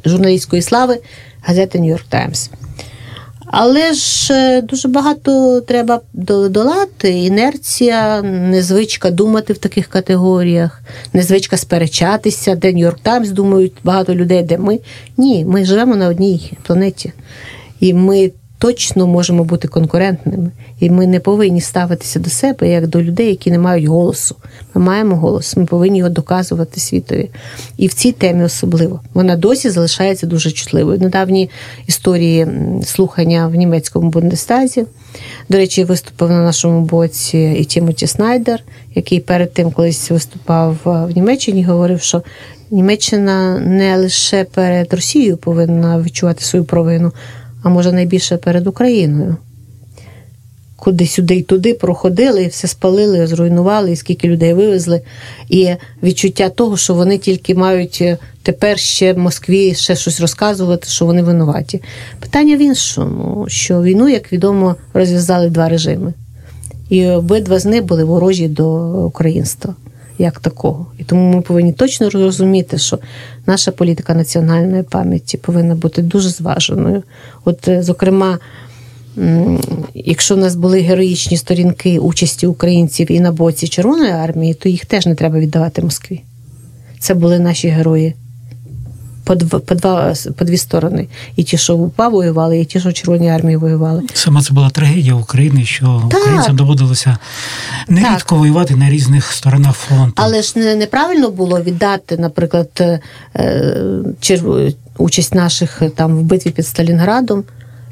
журналістської 0.05 0.63
слави 0.63 0.99
газети 1.43 1.79
Нью-Йорк 1.79 2.05
Таймс. 2.09 2.51
Але 3.47 3.93
ж 3.93 4.35
е, 4.35 4.63
дуже 4.63 4.89
багато 4.89 5.61
треба 5.61 6.01
до- 6.13 6.49
долати. 6.49 7.11
Інерція, 7.11 8.23
незвичка 8.23 9.11
думати 9.11 9.53
в 9.53 9.59
таких 9.59 9.87
категоріях, 9.87 10.83
незвичка 11.13 11.57
сперечатися, 11.57 12.55
де 12.55 12.73
Нью-Йорк 12.73 12.97
Таймс 13.03 13.29
думають 13.29 13.73
багато 13.85 14.15
людей, 14.15 14.43
де 14.43 14.59
ми. 14.59 14.79
Ні, 15.17 15.45
ми 15.45 15.65
живемо 15.65 15.97
на 15.97 16.09
одній 16.09 16.53
планеті. 16.67 17.13
І 17.81 17.95
ми 17.95 18.31
точно 18.59 19.07
можемо 19.07 19.45
бути 19.45 19.69
конкурентними, 19.69 20.51
і 20.81 20.91
ми 20.91 21.07
не 21.07 21.21
повинні 21.21 21.61
ставитися 21.61 22.19
до 22.19 22.31
себе 22.31 22.69
як 22.69 22.87
до 22.87 23.03
людей, 23.03 23.29
які 23.29 23.51
не 23.51 23.59
мають 23.59 23.87
голосу. 23.87 24.37
Ми 24.75 24.83
маємо 24.83 25.17
голос, 25.17 25.57
ми 25.57 25.65
повинні 25.65 25.99
його 25.99 26.11
доказувати 26.11 26.81
світові. 26.81 27.31
І 27.77 27.87
в 27.87 27.95
цій 27.95 28.13
темі 28.13 28.45
особливо 28.45 29.01
вона 29.15 29.37
досі 29.37 29.71
залишається 29.71 30.27
дуже 30.27 30.51
чутливою. 30.51 30.99
Недавні 30.99 31.51
історії 31.87 32.47
слухання 32.85 33.49
в 33.49 33.55
німецькому 33.55 34.11
Бундестазі. 34.11 34.85
До 35.49 35.57
речі, 35.57 35.85
виступив 35.85 36.29
на 36.31 36.43
нашому 36.43 36.81
боці 36.81 37.57
і 37.59 37.65
Тімоті 37.65 38.07
Снайдер, 38.07 38.61
який 38.95 39.21
перед 39.21 39.53
тим 39.53 39.71
колись 39.71 40.11
виступав 40.11 40.77
в 40.85 41.11
Німеччині, 41.11 41.65
говорив, 41.65 42.03
що 42.03 42.23
Німеччина 42.71 43.59
не 43.59 43.97
лише 43.97 44.45
перед 44.45 44.95
Росією 44.95 45.37
повинна 45.37 46.01
відчувати 46.01 46.45
свою 46.45 46.65
провину, 46.65 47.13
а 47.65 47.69
може 47.69 47.93
найбільше 47.93 48.37
перед 48.37 48.67
Україною. 48.67 49.37
Куди 50.77 51.07
сюди 51.07 51.37
і 51.37 51.43
туди 51.43 51.75
проходили, 51.75 52.43
і 52.43 52.49
все 52.49 52.69
спалили, 52.69 53.27
зруйнували, 53.27 53.93
і 53.93 53.97
скільки 53.97 54.29
людей 54.29 54.55
вивезли. 54.55 55.01
І 55.49 55.69
відчуття 56.03 56.49
того, 56.49 56.77
що 56.77 56.95
вони 56.95 57.19
тільки 57.19 57.55
мають 57.55 57.99
е, 58.03 58.19
тепер 58.43 58.79
ще 58.79 59.13
в 59.13 59.19
Москві 59.19 59.75
ще 59.75 59.97
щось 59.97 60.21
розказувати, 60.21 60.89
що 60.89 61.07
вони 61.07 61.23
винуваті. 61.23 61.83
Питання 62.21 62.57
в 62.57 62.61
іншому, 62.61 63.45
що 63.49 63.83
війну, 63.83 64.09
як 64.09 64.33
відомо, 64.33 64.77
розв'язали 64.95 65.51
два 65.51 65.69
режими. 65.69 66.13
І 66.89 67.07
обидва 67.07 67.59
з 67.59 67.67
них 67.67 67.85
були 67.85 68.05
ворожі 68.05 68.49
до 68.49 68.67
українства 69.07 69.75
як 70.19 70.41
такого. 70.41 70.87
І 70.99 71.05
тому 71.05 71.35
ми 71.35 71.41
повинні 71.41 71.73
точно 71.73 72.11
розуміти, 72.11 72.79
що 72.79 72.99
наша 73.47 73.73
політика 73.73 74.15
національної 74.15 74.83
пам'яті 74.83 75.37
повинна 75.37 75.75
бути 75.75 76.03
дуже 76.03 76.29
зваженою. 76.29 77.03
От, 77.45 77.69
е, 77.69 77.83
зокрема, 77.83 78.39
якщо 79.95 80.35
в 80.35 80.39
нас 80.39 80.55
були 80.57 80.81
героїчні 80.81 81.37
сторінки 81.37 81.99
участі 81.99 82.47
українців 82.47 83.13
і 83.13 83.21
на 83.21 83.33
боці 83.33 83.69
Червоної 83.69 84.13
армії, 84.13 84.55
то 84.55 84.69
їх 84.69 84.87
теж 84.87 85.07
не 85.07 85.15
треба 85.15 85.39
віддавати 85.39 85.83
Москві. 85.83 86.23
Це 86.99 87.15
були 87.15 87.39
наші 87.39 87.69
герої 87.69 88.15
по 89.25 89.35
два, 89.35 89.59
по 89.59 89.75
два 89.75 90.15
по 90.37 90.45
дві 90.45 90.57
сторони. 90.57 91.09
І 91.37 91.43
ті, 91.43 91.59
що 91.59 91.77
в 91.77 91.83
УПА 91.83 92.09
воювали, 92.09 92.61
і 92.61 92.65
ті, 92.65 92.81
що 92.81 92.89
в 92.89 92.93
Червоній 92.93 93.31
армії 93.31 93.57
воювали. 93.57 94.03
Саме 94.15 94.43
це 94.43 94.55
була 94.55 94.71
трагедія 94.71 95.15
України, 95.15 95.65
що 95.65 96.03
так. 96.11 96.21
українцям 96.21 96.57
доводилося 96.57 97.19
нерідко 97.89 98.37
воювати 98.37 98.77
на 98.77 98.91
різних 98.91 99.33
сторонах 99.33 99.77
фронту. 99.77 100.13
Але 100.17 100.43
ж 100.43 100.59
не, 100.59 100.75
неправильно 100.75 101.31
було 101.31 101.61
віддати, 101.61 102.17
наприклад, 102.17 103.01
е, 103.37 103.95
участь 104.99 105.35
наших 105.35 105.83
там 105.97 106.17
в 106.17 106.23
битві 106.23 106.51
під 106.51 106.67
Сталінградом. 106.67 107.45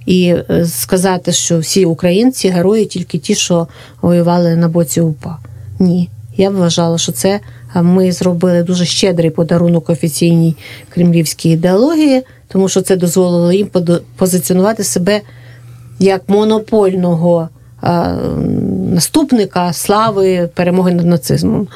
І 0.06 0.34
е, 0.50 0.66
сказати, 0.66 1.32
що 1.32 1.58
всі 1.58 1.84
українці 1.84 2.48
герої 2.48 2.86
тільки 2.86 3.18
ті, 3.18 3.34
що 3.34 3.68
воювали 4.00 4.56
на 4.56 4.68
боці 4.68 5.00
УПА. 5.00 5.38
Ні. 5.78 6.08
Я 6.36 6.50
вважала, 6.50 6.98
що 6.98 7.12
це 7.12 7.40
ми 7.74 8.12
зробили 8.12 8.62
дуже 8.62 8.84
щедрий 8.84 9.30
подарунок 9.30 9.90
офіційній 9.90 10.56
кремлівській 10.88 11.50
ідеології, 11.50 12.22
тому 12.48 12.68
що 12.68 12.80
це 12.80 12.96
дозволило 12.96 13.52
їм 13.52 13.68
позиціонувати 14.16 14.84
себе 14.84 15.20
як 15.98 16.28
монопольного 16.28 17.48
наступника 18.92 19.72
слави 19.72 20.48
перемоги 20.54 20.92
над 20.92 21.06
нацизмом. 21.06 21.68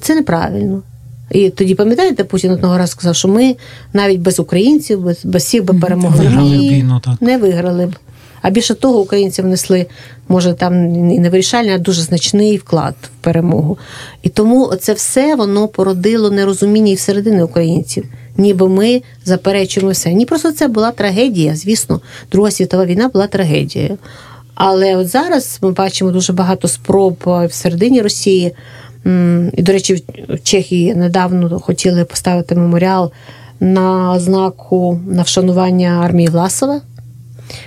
Це 0.00 0.14
неправильно. 0.14 0.82
І 1.30 1.50
тоді, 1.50 1.74
пам'ятаєте, 1.74 2.24
Путін 2.24 2.50
одного 2.50 2.78
разу 2.78 2.92
сказав, 2.92 3.16
що 3.16 3.28
ми 3.28 3.56
навіть 3.92 4.20
без 4.20 4.40
українців, 4.40 5.02
без, 5.02 5.24
без 5.24 5.42
всіх 5.42 5.64
би 5.64 5.74
перемогли 5.74 6.24
виграли 6.24 6.58
війну, 6.58 7.00
так. 7.04 7.22
не 7.22 7.38
виграли 7.38 7.86
б. 7.86 7.94
А 8.42 8.50
більше 8.50 8.74
того, 8.74 9.00
українці 9.00 9.42
внесли, 9.42 9.86
може, 10.28 10.52
там 10.52 10.94
і 11.10 11.18
не 11.18 11.30
вирішальний, 11.30 11.74
а 11.74 11.78
дуже 11.78 12.02
значний 12.02 12.56
вклад 12.56 12.94
в 13.02 13.24
перемогу. 13.24 13.78
І 14.22 14.28
тому 14.28 14.72
це 14.80 14.92
все 14.92 15.34
воно 15.34 15.68
породило 15.68 16.30
нерозуміння 16.30 16.92
і 16.92 16.94
всередини 16.94 17.42
українців. 17.42 18.04
Ніби 18.36 18.68
ми 18.68 19.02
заперечуємо 19.24 19.92
все. 19.92 20.12
Ні, 20.12 20.26
просто 20.26 20.52
це 20.52 20.68
була 20.68 20.90
трагедія. 20.90 21.56
Звісно, 21.56 22.00
Друга 22.32 22.50
світова 22.50 22.84
війна 22.84 23.08
була 23.08 23.26
трагедією. 23.26 23.98
Але 24.54 24.96
от 24.96 25.08
зараз 25.08 25.58
ми 25.62 25.70
бачимо 25.70 26.10
дуже 26.10 26.32
багато 26.32 26.68
спроб 26.68 27.16
всередині 27.48 28.02
Росії. 28.02 28.54
І, 29.52 29.62
до 29.62 29.72
речі, 29.72 30.04
в 30.28 30.38
Чехії 30.42 30.94
недавно 30.94 31.60
хотіли 31.60 32.04
поставити 32.04 32.54
меморіал 32.54 33.12
на 33.60 34.12
ознаку 34.12 35.00
на 35.08 35.22
вшанування 35.22 36.00
армії 36.04 36.28
Власова 36.28 36.80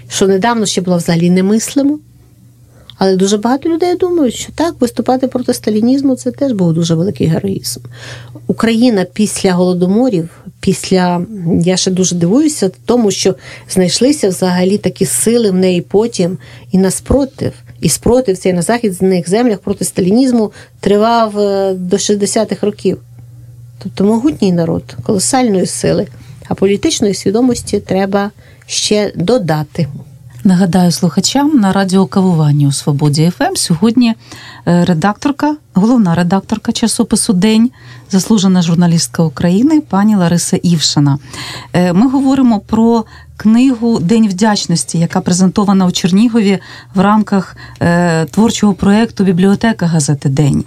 що 0.07 0.27
недавно 0.27 0.65
ще 0.65 0.81
було 0.81 0.97
взагалі 0.97 1.29
немислимо. 1.29 1.99
Але 3.03 3.15
дуже 3.15 3.37
багато 3.37 3.69
людей 3.69 3.95
думають, 3.95 4.33
що 4.35 4.51
так, 4.55 4.75
виступати 4.79 5.27
проти 5.27 5.53
сталінізму 5.53 6.15
це 6.15 6.31
теж 6.31 6.51
був 6.51 6.73
дуже 6.73 6.95
великий 6.95 7.27
героїзм. 7.27 7.79
Україна 8.47 9.05
після 9.13 9.53
голодоморів, 9.53 10.29
після 10.59 11.25
я 11.61 11.77
ще 11.77 11.91
дуже 11.91 12.15
дивуюся, 12.15 12.71
тому 12.85 13.11
що 13.11 13.35
знайшлися 13.69 14.29
взагалі 14.29 14.77
такі 14.77 15.05
сили 15.05 15.51
в 15.51 15.55
неї 15.55 15.81
потім 15.81 16.37
і 16.71 16.77
на 16.77 16.91
спротив. 16.91 17.53
І 17.79 17.89
спротив 17.89 18.37
цей 18.37 18.53
на 18.53 18.61
західних 18.61 19.29
землях 19.29 19.59
проти 19.59 19.85
сталінізму 19.85 20.51
тривав 20.79 21.39
е, 21.39 21.73
до 21.73 21.95
60-х 21.95 22.65
років. 22.65 22.97
Тобто 23.83 24.03
могутній 24.03 24.51
народ, 24.51 24.83
колосальної 25.03 25.65
сили, 25.65 26.07
а 26.51 26.55
політичної 26.55 27.13
свідомості 27.13 27.79
треба 27.79 28.31
ще 28.65 29.11
додати. 29.15 29.87
Нагадаю 30.43 30.91
слухачам 30.91 31.59
на 31.59 31.73
радіокавуванні 31.73 32.67
у 32.67 32.71
Свободі 32.71 33.31
ФМ 33.37 33.55
сьогодні 33.55 34.13
е, 34.67 34.85
редакторка, 34.85 35.55
головна 35.73 36.15
редакторка 36.15 36.71
часопису 36.71 37.33
День, 37.33 37.71
заслужена 38.09 38.61
журналістка 38.61 39.23
України, 39.23 39.81
пані 39.81 40.15
Лариса 40.15 40.57
Івшина. 40.57 41.19
Е, 41.73 41.93
ми 41.93 42.09
говоримо 42.09 42.59
про 42.59 43.05
книгу 43.37 43.99
День 43.99 44.27
вдячності, 44.27 44.99
яка 44.99 45.21
презентована 45.21 45.85
у 45.85 45.91
Чернігові 45.91 46.59
в 46.95 46.99
рамках 46.99 47.55
е, 47.81 48.25
творчого 48.25 48.73
проєкту 48.73 49.23
Бібліотека 49.23 49.85
газети 49.85 50.29
День. 50.29 50.63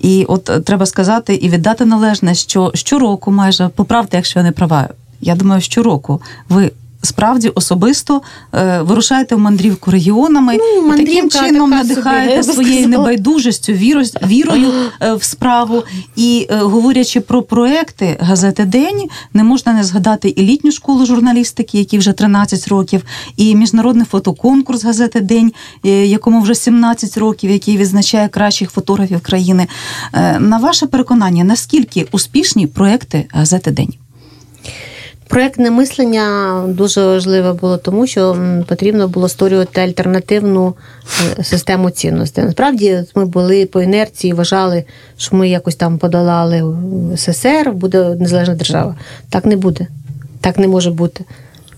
І 0.00 0.24
от 0.28 0.64
треба 0.64 0.86
сказати 0.86 1.34
і 1.34 1.48
віддати 1.48 1.84
належне, 1.84 2.34
що 2.34 2.70
щороку, 2.74 3.30
майже 3.30 3.68
поправте, 3.68 4.16
якщо 4.16 4.38
я 4.38 4.42
не 4.42 4.52
права. 4.52 4.88
Я 5.20 5.34
думаю, 5.34 5.60
щороку 5.60 6.22
ви 6.48 6.70
справді 7.04 7.48
особисто 7.48 8.22
е, 8.54 8.82
вирушаєте 8.82 9.34
в 9.34 9.38
мандрівку 9.38 9.90
регіонами 9.90 10.58
ну, 10.58 10.94
і 10.94 10.98
таким 10.98 11.30
чином 11.30 11.70
надихаєте 11.70 12.42
своєю 12.42 12.88
небайдужістю, 12.88 13.72
вірою, 13.72 14.06
вірою 14.26 14.68
е, 15.02 15.14
в 15.14 15.22
справу. 15.22 15.82
І 16.16 16.46
е, 16.50 16.56
говорячи 16.56 17.20
про 17.20 17.42
проекти 17.42 18.16
газети 18.20 18.64
День, 18.64 19.08
не 19.34 19.44
можна 19.44 19.72
не 19.72 19.84
згадати 19.84 20.28
і 20.28 20.42
літню 20.42 20.72
школу 20.72 21.06
журналістики, 21.06 21.78
які 21.78 21.98
вже 21.98 22.12
13 22.12 22.68
років, 22.68 23.02
і 23.36 23.54
міжнародний 23.54 24.06
фотоконкурс 24.10 24.84
газети 24.84 25.20
День, 25.20 25.52
е, 25.84 26.06
якому 26.06 26.40
вже 26.40 26.54
17 26.54 27.18
років, 27.18 27.50
який 27.50 27.76
відзначає 27.76 28.28
кращих 28.28 28.70
фотографів 28.70 29.20
країни. 29.20 29.66
Е, 30.12 30.38
на 30.38 30.58
ваше 30.58 30.86
переконання, 30.86 31.44
наскільки 31.44 32.06
успішні 32.12 32.66
проекти 32.66 33.26
газети 33.32 33.70
День? 33.70 33.94
Проектне 35.34 35.70
мислення 35.70 36.52
дуже 36.68 37.04
важливе 37.04 37.52
було, 37.52 37.76
тому 37.76 38.06
що 38.06 38.36
потрібно 38.68 39.08
було 39.08 39.28
створювати 39.28 39.80
альтернативну 39.80 40.74
е, 41.38 41.44
систему 41.44 41.90
цінностей. 41.90 42.44
Насправді 42.44 42.98
ми 43.14 43.24
були 43.24 43.66
по 43.66 43.82
інерції, 43.82 44.32
вважали, 44.32 44.84
що 45.16 45.36
ми 45.36 45.48
якось 45.48 45.76
там 45.76 45.98
подолали 45.98 46.76
СССР, 47.16 47.72
буде 47.72 48.16
незалежна 48.20 48.54
держава. 48.54 48.96
Так 49.30 49.44
не 49.44 49.56
буде, 49.56 49.86
так 50.40 50.58
не 50.58 50.68
може 50.68 50.90
бути. 50.90 51.24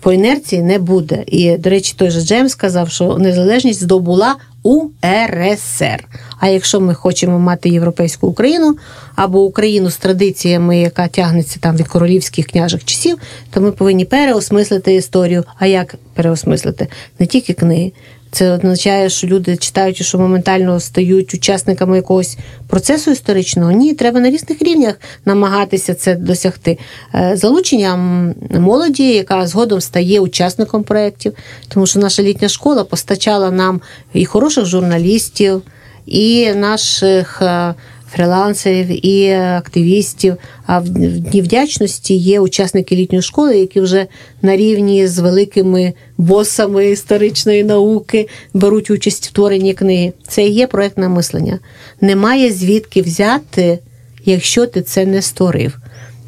По 0.00 0.12
інерції 0.12 0.62
не 0.62 0.78
буде. 0.78 1.24
І, 1.26 1.56
до 1.56 1.70
речі, 1.70 1.94
той 1.96 2.10
же 2.10 2.20
Джеймс 2.20 2.52
сказав, 2.52 2.90
що 2.90 3.18
незалежність 3.18 3.80
здобула 3.80 4.34
УРСР. 4.66 6.04
А 6.40 6.48
якщо 6.48 6.80
ми 6.80 6.94
хочемо 6.94 7.38
мати 7.38 7.68
європейську 7.68 8.26
Україну 8.26 8.76
або 9.14 9.42
Україну 9.42 9.90
з 9.90 9.96
традиціями, 9.96 10.78
яка 10.78 11.08
тягнеться 11.08 11.60
там 11.60 11.76
від 11.76 11.88
королівських 11.88 12.46
княжих 12.46 12.84
часів, 12.84 13.18
то 13.50 13.60
ми 13.60 13.72
повинні 13.72 14.04
переосмислити 14.04 14.94
історію. 14.94 15.44
А 15.58 15.66
як 15.66 15.94
переосмислити? 16.14 16.88
Не 17.18 17.26
тільки 17.26 17.52
книги, 17.52 17.92
це 18.30 18.52
означає, 18.52 19.10
що 19.10 19.26
люди 19.26 19.56
читають, 19.56 20.04
що 20.04 20.18
моментально 20.18 20.80
стають 20.80 21.34
учасниками 21.34 21.96
якогось 21.96 22.38
процесу 22.68 23.10
історичного. 23.10 23.70
Ні, 23.70 23.94
треба 23.94 24.20
на 24.20 24.30
різних 24.30 24.62
рівнях 24.62 24.94
намагатися 25.24 25.94
це 25.94 26.14
досягти. 26.14 26.78
Е, 27.14 27.32
залученням 27.36 28.34
молоді, 28.50 29.08
яка 29.14 29.46
згодом 29.46 29.80
стає 29.80 30.20
учасником 30.20 30.82
проєктів, 30.82 31.32
тому 31.68 31.86
що 31.86 31.98
наша 31.98 32.22
літня 32.22 32.48
школа 32.48 32.84
постачала 32.84 33.50
нам 33.50 33.80
і 34.12 34.24
хороших 34.24 34.64
журналістів, 34.64 35.62
і 36.06 36.52
наших 36.54 37.42
е, 37.42 37.74
фрілансерів, 38.12 39.06
і 39.06 39.32
активістів. 39.32 40.36
А 40.66 40.78
в 40.78 40.88
Дні 40.88 41.42
вдячності 41.42 42.14
є 42.14 42.40
учасники 42.40 42.96
літньої 42.96 43.22
школи, 43.22 43.58
які 43.58 43.80
вже 43.80 44.06
на 44.42 44.56
рівні 44.56 45.06
з 45.06 45.18
великими 45.18 45.92
босами 46.18 46.90
історичної 46.90 47.64
науки 47.64 48.28
беруть 48.54 48.90
участь 48.90 49.26
в 49.26 49.32
творенні 49.32 49.74
книги. 49.74 50.12
Це 50.28 50.44
і 50.44 50.50
є 50.50 50.66
проектне 50.66 51.08
мислення. 51.08 51.58
Немає 52.00 52.52
звідки 52.52 53.02
взяти, 53.02 53.78
якщо 54.24 54.66
ти 54.66 54.82
це 54.82 55.06
не 55.06 55.22
створив. 55.22 55.78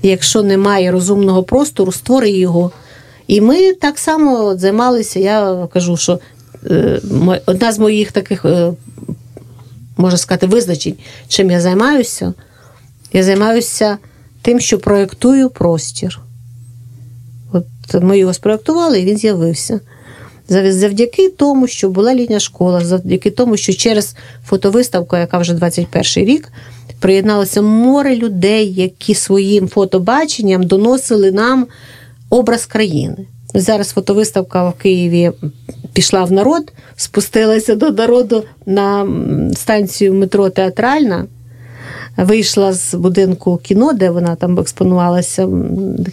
Якщо 0.02 0.42
немає 0.42 0.90
розумного 0.90 1.42
простору, 1.42 1.92
створи 1.92 2.30
його. 2.30 2.72
І 3.26 3.40
ми 3.40 3.72
так 3.72 3.98
само 3.98 4.56
займалися. 4.56 5.20
Я 5.20 5.68
кажу, 5.72 5.96
що 5.96 6.18
е, 6.70 7.00
одна 7.46 7.72
з 7.72 7.78
моїх 7.78 8.12
таких, 8.12 8.44
е, 8.44 8.72
можна 9.98 10.18
сказати, 10.18 10.46
визначень, 10.46 10.94
чим 11.28 11.50
я 11.50 11.60
займаюся, 11.60 12.34
я 13.12 13.22
займаюся 13.24 13.98
тим, 14.42 14.60
що 14.60 14.78
проєктую 14.78 15.50
простір. 15.50 16.20
От 17.52 17.64
ми 18.02 18.18
його 18.18 18.34
спроєктували, 18.34 19.00
і 19.00 19.04
він 19.04 19.16
з'явився. 19.16 19.80
Завдяки 20.48 21.28
тому, 21.28 21.66
що 21.66 21.90
була 21.90 22.14
літня 22.14 22.40
школа, 22.40 22.84
завдяки 22.84 23.30
тому, 23.30 23.56
що 23.56 23.72
через 23.72 24.16
фотовиставку, 24.46 25.16
яка 25.16 25.38
вже 25.38 25.54
21 25.54 26.28
рік, 26.28 26.52
приєдналося 27.00 27.62
море 27.62 28.16
людей, 28.16 28.72
які 28.72 29.14
своїм 29.14 29.68
фотобаченням 29.68 30.62
доносили 30.62 31.32
нам 31.32 31.66
образ 32.30 32.66
країни. 32.66 33.26
Зараз 33.54 33.88
фотовиставка 33.88 34.68
в 34.68 34.72
Києві 34.72 35.30
пішла 35.92 36.24
в 36.24 36.32
народ, 36.32 36.72
спустилася 36.96 37.74
до 37.74 37.90
народу 37.90 38.44
на 38.66 39.06
станцію 39.54 40.14
метро 40.14 40.50
Театральна. 40.50 41.26
Вийшла 42.16 42.72
з 42.72 42.94
будинку 42.94 43.56
кіно, 43.56 43.92
де 43.92 44.10
вона 44.10 44.36
там 44.36 44.58
експонувалася 44.58 45.48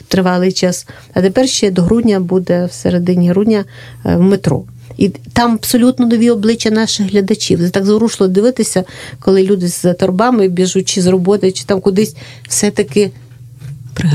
тривалий 0.07 0.51
час. 0.51 0.87
А 1.13 1.21
тепер 1.21 1.49
ще 1.49 1.71
до 1.71 1.81
грудня 1.81 2.19
буде 2.19 2.65
в 2.65 2.73
середині 2.73 3.29
грудня 3.29 3.65
е, 4.05 4.15
в 4.15 4.21
метро. 4.21 4.63
І 4.97 5.09
там 5.09 5.53
абсолютно 5.53 6.05
нові 6.05 6.29
обличчя 6.29 6.69
наших 6.69 7.11
глядачів. 7.11 7.59
Це 7.59 7.69
так 7.69 7.85
зворушливо 7.85 8.33
дивитися, 8.33 8.83
коли 9.19 9.43
люди 9.43 9.67
з 9.67 9.93
торбами 9.93 10.47
біжучи 10.47 11.01
з 11.01 11.07
роботи, 11.07 11.51
чи 11.51 11.65
там 11.65 11.81
кудись 11.81 12.15
все-таки 12.47 13.11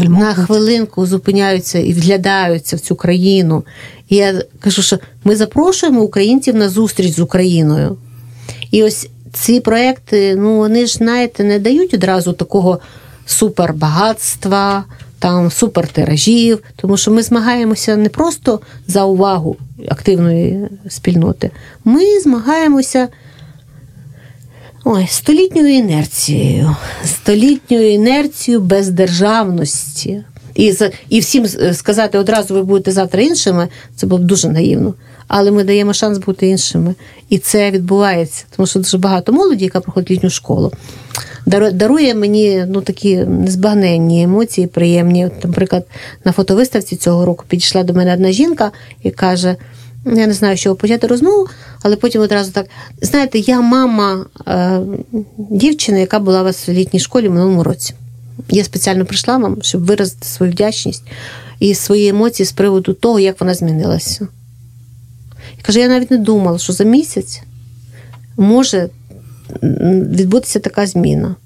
на 0.08 0.34
хвилинку 0.34 1.06
зупиняються 1.06 1.78
і 1.78 1.92
вглядаються 1.92 2.76
в 2.76 2.80
цю 2.80 2.96
країну. 2.96 3.64
І 4.08 4.16
я 4.16 4.42
кажу, 4.60 4.82
що 4.82 4.98
ми 5.24 5.36
запрошуємо 5.36 6.02
українців 6.02 6.54
на 6.54 6.68
зустріч 6.68 7.12
з 7.12 7.18
Україною. 7.18 7.96
І 8.70 8.82
ось 8.82 9.08
ці 9.32 9.60
проекти, 9.60 10.36
ну 10.36 10.56
вони 10.56 10.86
ж, 10.86 10.94
знаєте, 10.94 11.44
не 11.44 11.58
дають 11.58 11.94
одразу 11.94 12.32
такого 12.32 12.80
супербагатства, 13.26 14.84
там 15.18 15.50
супертиражів, 15.50 16.62
тому 16.76 16.96
що 16.96 17.10
ми 17.10 17.22
змагаємося 17.22 17.96
не 17.96 18.08
просто 18.08 18.60
за 18.86 19.04
увагу 19.04 19.56
активної 19.88 20.68
спільноти, 20.88 21.50
ми 21.84 22.20
змагаємося. 22.20 23.08
Ой, 24.84 25.06
столітньою 25.10 25.74
інерцією, 25.74 26.76
столітньою 27.04 27.92
інерцією 27.92 28.60
бездержавності. 28.60 30.24
І, 30.54 30.74
і 31.08 31.20
всім 31.20 31.46
сказати 31.72 32.18
одразу 32.18 32.54
ви 32.54 32.62
будете 32.62 32.92
завтра 32.92 33.22
іншими, 33.22 33.68
це 33.96 34.06
було 34.06 34.22
б 34.22 34.24
дуже 34.24 34.48
наївно. 34.48 34.94
Але 35.28 35.50
ми 35.50 35.64
даємо 35.64 35.92
шанс 35.92 36.18
бути 36.18 36.48
іншими. 36.48 36.94
І 37.28 37.38
це 37.38 37.70
відбувається. 37.70 38.44
Тому 38.56 38.66
що 38.66 38.78
дуже 38.78 38.98
багато 38.98 39.32
молоді, 39.32 39.64
яка 39.64 39.80
проходить 39.80 40.10
літню 40.10 40.30
школу, 40.30 40.72
дару- 41.46 41.72
дарує 41.72 42.14
мені 42.14 42.64
ну, 42.68 42.80
такі 42.80 43.16
незбагненні 43.16 44.22
емоції, 44.22 44.66
приємні. 44.66 45.26
От, 45.26 45.44
наприклад, 45.44 45.86
на 46.24 46.32
фотовиставці 46.32 46.96
цього 46.96 47.24
року 47.24 47.44
підійшла 47.48 47.82
до 47.82 47.92
мене 47.94 48.14
одна 48.14 48.32
жінка 48.32 48.72
і 49.02 49.10
каже: 49.10 49.56
я 50.04 50.26
не 50.26 50.32
знаю, 50.32 50.56
з 50.56 50.60
чого 50.60 50.76
почати 50.76 51.06
розмову, 51.06 51.46
але 51.82 51.96
потім 51.96 52.22
одразу 52.22 52.52
так: 52.52 52.66
знаєте, 53.02 53.38
я 53.38 53.60
мама 53.60 54.26
е, 54.46 54.80
дівчини, 55.38 56.00
яка 56.00 56.18
була 56.18 56.40
у 56.40 56.44
вас 56.44 56.68
в 56.68 56.72
літній 56.72 57.00
школі 57.00 57.28
в 57.28 57.32
минулому 57.32 57.62
році. 57.62 57.94
Я 58.48 58.64
спеціально 58.64 59.04
прийшла 59.04 59.36
вам, 59.36 59.62
щоб 59.62 59.84
виразити 59.84 60.26
свою 60.26 60.52
вдячність 60.52 61.02
і 61.58 61.74
свої 61.74 62.08
емоції 62.08 62.46
з 62.46 62.52
приводу 62.52 62.92
того, 62.92 63.20
як 63.20 63.40
вона 63.40 63.54
змінилася. 63.54 64.28
І 65.58 65.62
каже, 65.62 65.80
я 65.80 65.88
навіть 65.88 66.10
не 66.10 66.18
думала, 66.18 66.58
що 66.58 66.72
за 66.72 66.84
місяць 66.84 67.42
може 68.36 68.88
відбутися 69.62 70.58
така 70.58 70.86
зміна. 70.86 71.36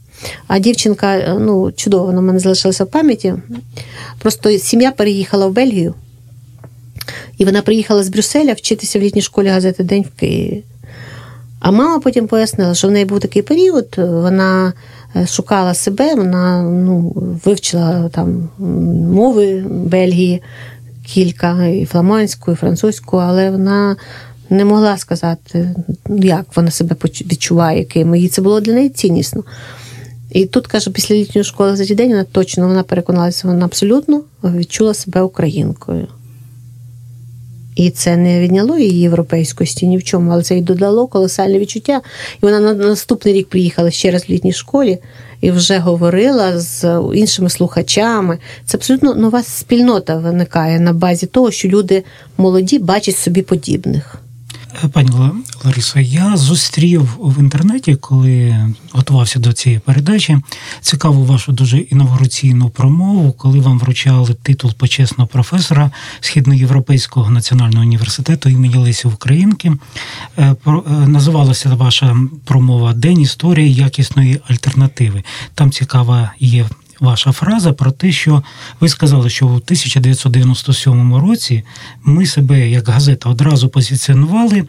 А 0.47 0.59
дівчинка, 0.59 1.17
е, 1.17 1.37
ну, 1.41 1.73
чудово, 1.73 2.05
вона 2.05 2.21
мене 2.21 2.39
залишилася 2.39 2.85
в 2.85 2.87
пам'яті. 2.87 3.35
Просто 4.19 4.59
сім'я 4.59 4.91
переїхала 4.91 5.47
в 5.47 5.53
Бельгію, 5.53 5.95
і 7.39 7.45
вона 7.45 7.63
приїхала 7.63 8.05
з 8.05 8.09
Брюсселя 8.09 8.53
вчитися 8.53 8.99
в 8.99 9.03
літній 9.03 9.23
школі 9.23 9.49
газети 9.49 9.85
День 9.85 10.03
в 10.03 10.21
Києві. 10.21 10.65
А 11.61 11.71
мама 11.71 11.99
потім 11.99 12.27
пояснила, 12.27 12.75
що 12.75 12.89
в 12.89 12.91
неї 12.91 13.05
був 13.05 13.21
такий 13.21 13.43
період, 13.43 13.95
вона 13.97 14.73
е, 15.17 15.27
шукала 15.27 15.75
себе, 15.75 16.15
вона 16.15 16.63
ну, 16.63 17.13
вивчила 17.45 18.09
там 18.09 18.49
мови 19.13 19.65
Бельгії 19.69 20.43
кілька, 21.07 21.67
і 21.67 21.85
фламандську, 21.85 22.53
і 22.53 22.55
французьку, 22.55 23.17
але 23.17 23.51
вона 23.51 23.97
не 24.51 24.65
могла 24.65 24.99
сказати, 24.99 25.75
як 26.09 26.47
вона 26.57 26.71
себе 26.71 26.97
відчуває, 27.05 27.85
ким. 27.85 28.15
І 28.15 28.29
це 28.29 28.43
було 28.43 28.61
для 28.61 28.73
неї 28.73 28.89
ціннісно. 28.89 29.45
І 30.31 30.47
тут, 30.47 30.67
каже, 30.67 30.91
після 30.91 31.15
літньої 31.15 31.45
школи 31.45 31.77
за 31.77 31.95
день 31.95 32.11
вона 32.11 32.25
точно 32.25 32.69
вона 32.69 32.83
переконалася, 32.83 33.49
вона 33.49 33.65
абсолютно 33.65 34.23
відчула 34.45 34.95
себе 34.95 35.23
українкою. 35.23 36.07
І 37.75 37.91
це 37.91 38.17
не 38.17 38.41
відняло 38.41 38.79
її 38.79 39.01
європейськості 39.01 39.87
ні 39.87 39.99
в 39.99 40.05
чому, 40.05 40.31
але 40.31 40.43
це 40.43 40.59
й 40.59 40.61
додало 40.61 41.07
колосальне 41.07 41.59
відчуття. 41.59 42.01
І 42.43 42.47
вона 42.47 42.61
на 42.61 42.75
наступний 42.75 43.35
рік 43.35 43.49
приїхала 43.49 43.91
ще 43.91 44.11
раз 44.11 44.25
в 44.29 44.33
літній 44.33 44.53
школі 44.53 44.99
і 45.41 45.51
вже 45.51 45.79
говорила 45.79 46.59
з 46.59 47.03
іншими 47.15 47.51
слухачами. 47.51 48.39
Це 48.65 48.79
абсолютно 48.79 49.15
нова 49.15 49.43
спільнота 49.43 50.17
виникає 50.17 50.81
на 50.81 50.93
базі 50.93 51.27
того, 51.27 51.51
що 51.51 51.69
люди 51.69 52.05
молоді 52.37 52.79
бачать 52.79 53.17
собі 53.17 53.43
подібних. 53.43 54.24
Пані 54.93 55.11
Ла- 55.11 55.31
Ларисо, 55.65 56.01
я 56.01 56.37
зустрів 56.37 57.17
в 57.21 57.39
інтернеті, 57.41 57.95
коли 57.95 58.67
готувався 58.93 59.39
до 59.39 59.53
цієї 59.53 59.79
передачі, 59.81 60.39
цікаву 60.81 61.25
вашу 61.25 61.53
дуже 61.53 61.79
інавгураційну 61.79 62.71
промову, 62.71 63.33
коли 63.33 63.61
вам 63.61 63.79
вручали 63.79 64.35
титул 64.43 64.73
почесного 64.75 65.27
професора 65.27 65.91
Східноєвропейського 66.21 67.31
національного 67.31 67.85
університету 67.85 68.49
імені 68.49 68.77
Лесі 68.77 69.09
Українки. 69.09 69.73
Е, 70.39 70.57
е, 70.67 70.73
Називалася 71.07 71.75
ваша 71.75 72.17
промова 72.45 72.93
День 72.95 73.21
історії 73.21 73.75
якісної 73.75 74.41
альтернативи. 74.49 75.23
Там 75.55 75.71
цікава 75.71 76.33
є 76.41 76.67
ваша 77.05 77.33
фраза 77.33 77.73
про 77.73 77.91
те, 77.91 78.13
що 78.13 78.43
ви 78.81 78.89
сказали, 78.89 79.31
що 79.31 79.47
у 79.47 79.55
1997 79.55 81.15
році 81.15 81.63
ми 82.05 82.27
себе 82.27 82.71
як 82.71 82.89
газета 82.89 83.29
одразу 83.29 83.69
позиціонували 83.69 84.67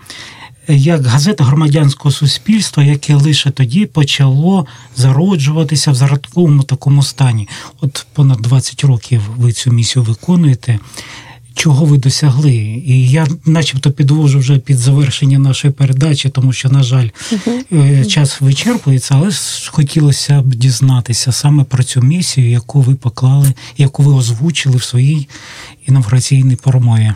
як 0.68 1.06
газета 1.06 1.44
громадянського 1.44 2.12
суспільства, 2.12 2.84
яке 2.84 3.16
лише 3.16 3.52
тоді 3.52 3.86
почало 3.86 4.66
зароджуватися 4.96 5.92
в 5.92 5.96
зародковому 5.96 6.64
такому 6.64 7.04
стані. 7.04 7.48
От 7.82 8.06
понад 8.14 8.38
20 8.38 8.84
років 8.84 9.22
ви 9.38 9.52
цю 9.52 9.72
місію 9.72 10.04
виконуєте. 10.04 10.80
Чого 11.56 11.86
ви 11.86 11.98
досягли? 11.98 12.54
І 12.86 13.10
я, 13.10 13.28
начебто, 13.46 13.92
підвожу 13.92 14.40
вже 14.40 14.60
під 14.60 14.78
завершення 14.78 15.40
нашої 15.40 15.74
передачі, 15.74 16.30
тому 16.30 16.54
що, 16.54 16.70
на 16.70 16.84
жаль, 16.84 17.10
е, 17.74 18.06
час 18.06 18.42
вичерпується, 18.42 19.16
але 19.18 19.32
хотілося 19.68 20.42
б 20.42 20.56
дізнатися 20.56 21.32
саме 21.32 21.64
про 21.64 21.84
цю 21.84 22.02
місію, 22.02 22.50
яку 22.50 22.82
ви 22.82 22.96
поклали, 22.96 23.54
яку 23.78 24.04
ви 24.04 24.14
озвучили 24.14 24.78
в 24.78 24.84
своїй 24.84 25.28
інавгураційній 25.88 26.56
промові. 26.56 27.14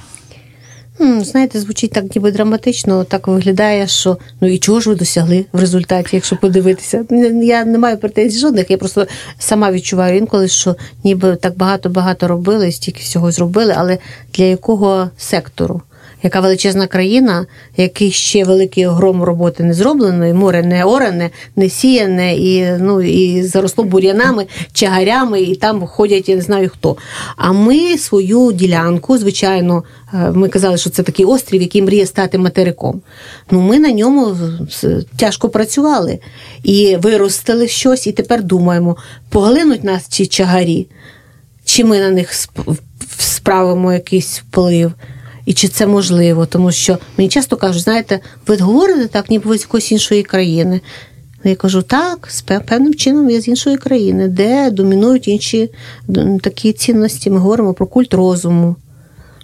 Знаєте, 0.99 1.59
звучить 1.59 1.91
так 1.91 2.15
ніби 2.15 2.31
драматично, 2.31 3.03
так 3.03 3.27
виглядає, 3.27 3.88
що 3.88 4.17
ну 4.41 4.47
і 4.47 4.57
чого 4.57 4.79
ж 4.79 4.89
ви 4.89 4.95
досягли 4.95 5.45
в 5.53 5.59
результаті, 5.59 6.09
якщо 6.15 6.35
подивитися. 6.35 7.05
Я 7.43 7.65
не 7.65 7.77
маю 7.77 7.97
претензій 7.97 8.39
жодних, 8.39 8.71
я 8.71 8.77
просто 8.77 9.07
сама 9.39 9.71
відчуваю 9.71 10.17
інколи, 10.17 10.47
що 10.47 10.75
ніби 11.03 11.35
так 11.35 11.57
багато-багато 11.57 12.27
робили, 12.27 12.71
стільки 12.71 12.99
всього 13.01 13.31
зробили, 13.31 13.73
але 13.77 13.97
для 14.33 14.43
якого 14.43 15.09
сектору? 15.17 15.81
Яка 16.23 16.39
величезна 16.39 16.88
країна, 16.88 17.45
який 17.77 18.12
ще 18.12 18.43
великий 18.43 18.88
огром 18.88 19.23
роботи 19.23 19.63
не 19.63 19.73
зроблено, 19.73 20.27
і 20.27 20.34
море 20.34 20.63
не 20.63 20.84
оране, 20.84 21.29
не 21.55 21.69
сіяне, 21.69 22.36
і 22.36 22.71
ну 22.79 23.01
і 23.01 23.43
заросло 23.43 23.84
бур'янами, 23.84 24.45
чагарями, 24.73 25.41
і 25.41 25.55
там 25.55 25.88
ходять, 25.88 26.29
я 26.29 26.36
не 26.36 26.41
знаю 26.41 26.69
хто. 26.69 26.97
А 27.36 27.51
ми 27.51 27.97
свою 27.97 28.51
ділянку, 28.51 29.17
звичайно, 29.17 29.83
е, 30.13 30.31
ми 30.31 30.50
казали, 30.50 30.77
що 30.77 30.89
це 30.89 31.04
такий 31.04 31.25
острів, 31.25 31.62
який 31.62 31.81
мріє 31.81 32.06
стати 32.06 32.37
материком. 32.37 33.02
Ну 33.52 33.62
ми 33.62 33.79
на 33.79 33.91
ньому 33.91 34.37
тяжко 35.17 35.50
працювали 35.50 36.19
і 36.63 36.96
виростили 36.96 37.67
щось, 37.67 38.08
і 38.08 38.12
тепер 38.12 38.44
думаємо, 38.44 38.98
поглинуть 39.29 39.83
нас 39.83 40.04
ці 40.08 40.25
чагарі, 40.25 40.87
чи 41.65 41.83
ми 41.83 42.00
на 42.00 42.10
них 42.10 42.33
справимо 43.17 43.94
якийсь 43.94 44.39
вплив. 44.39 44.94
І 45.50 45.54
чи 45.54 45.67
це 45.67 45.87
можливо? 45.87 46.45
Тому 46.45 46.71
що 46.71 46.97
мені 47.17 47.29
часто 47.29 47.58
кажуть, 47.58 47.83
знаєте, 47.83 48.19
ви 48.47 48.58
говорите 48.58 49.08
так, 49.08 49.29
ніби 49.29 49.50
ви 49.50 49.58
з 49.58 49.62
якоїсь 49.62 49.91
іншої 49.91 50.23
країни. 50.23 50.81
Я 51.43 51.56
кажу, 51.56 51.81
так, 51.81 52.27
з 52.31 52.41
певним 52.41 52.93
чином 52.93 53.29
я 53.29 53.41
з 53.41 53.47
іншої 53.47 53.77
країни, 53.77 54.27
де 54.27 54.71
домінують 54.71 55.27
інші 55.27 55.69
такі 56.41 56.73
цінності. 56.73 57.29
Ми 57.29 57.37
говоримо 57.37 57.73
про 57.73 57.87
культ 57.87 58.13
розуму, 58.13 58.75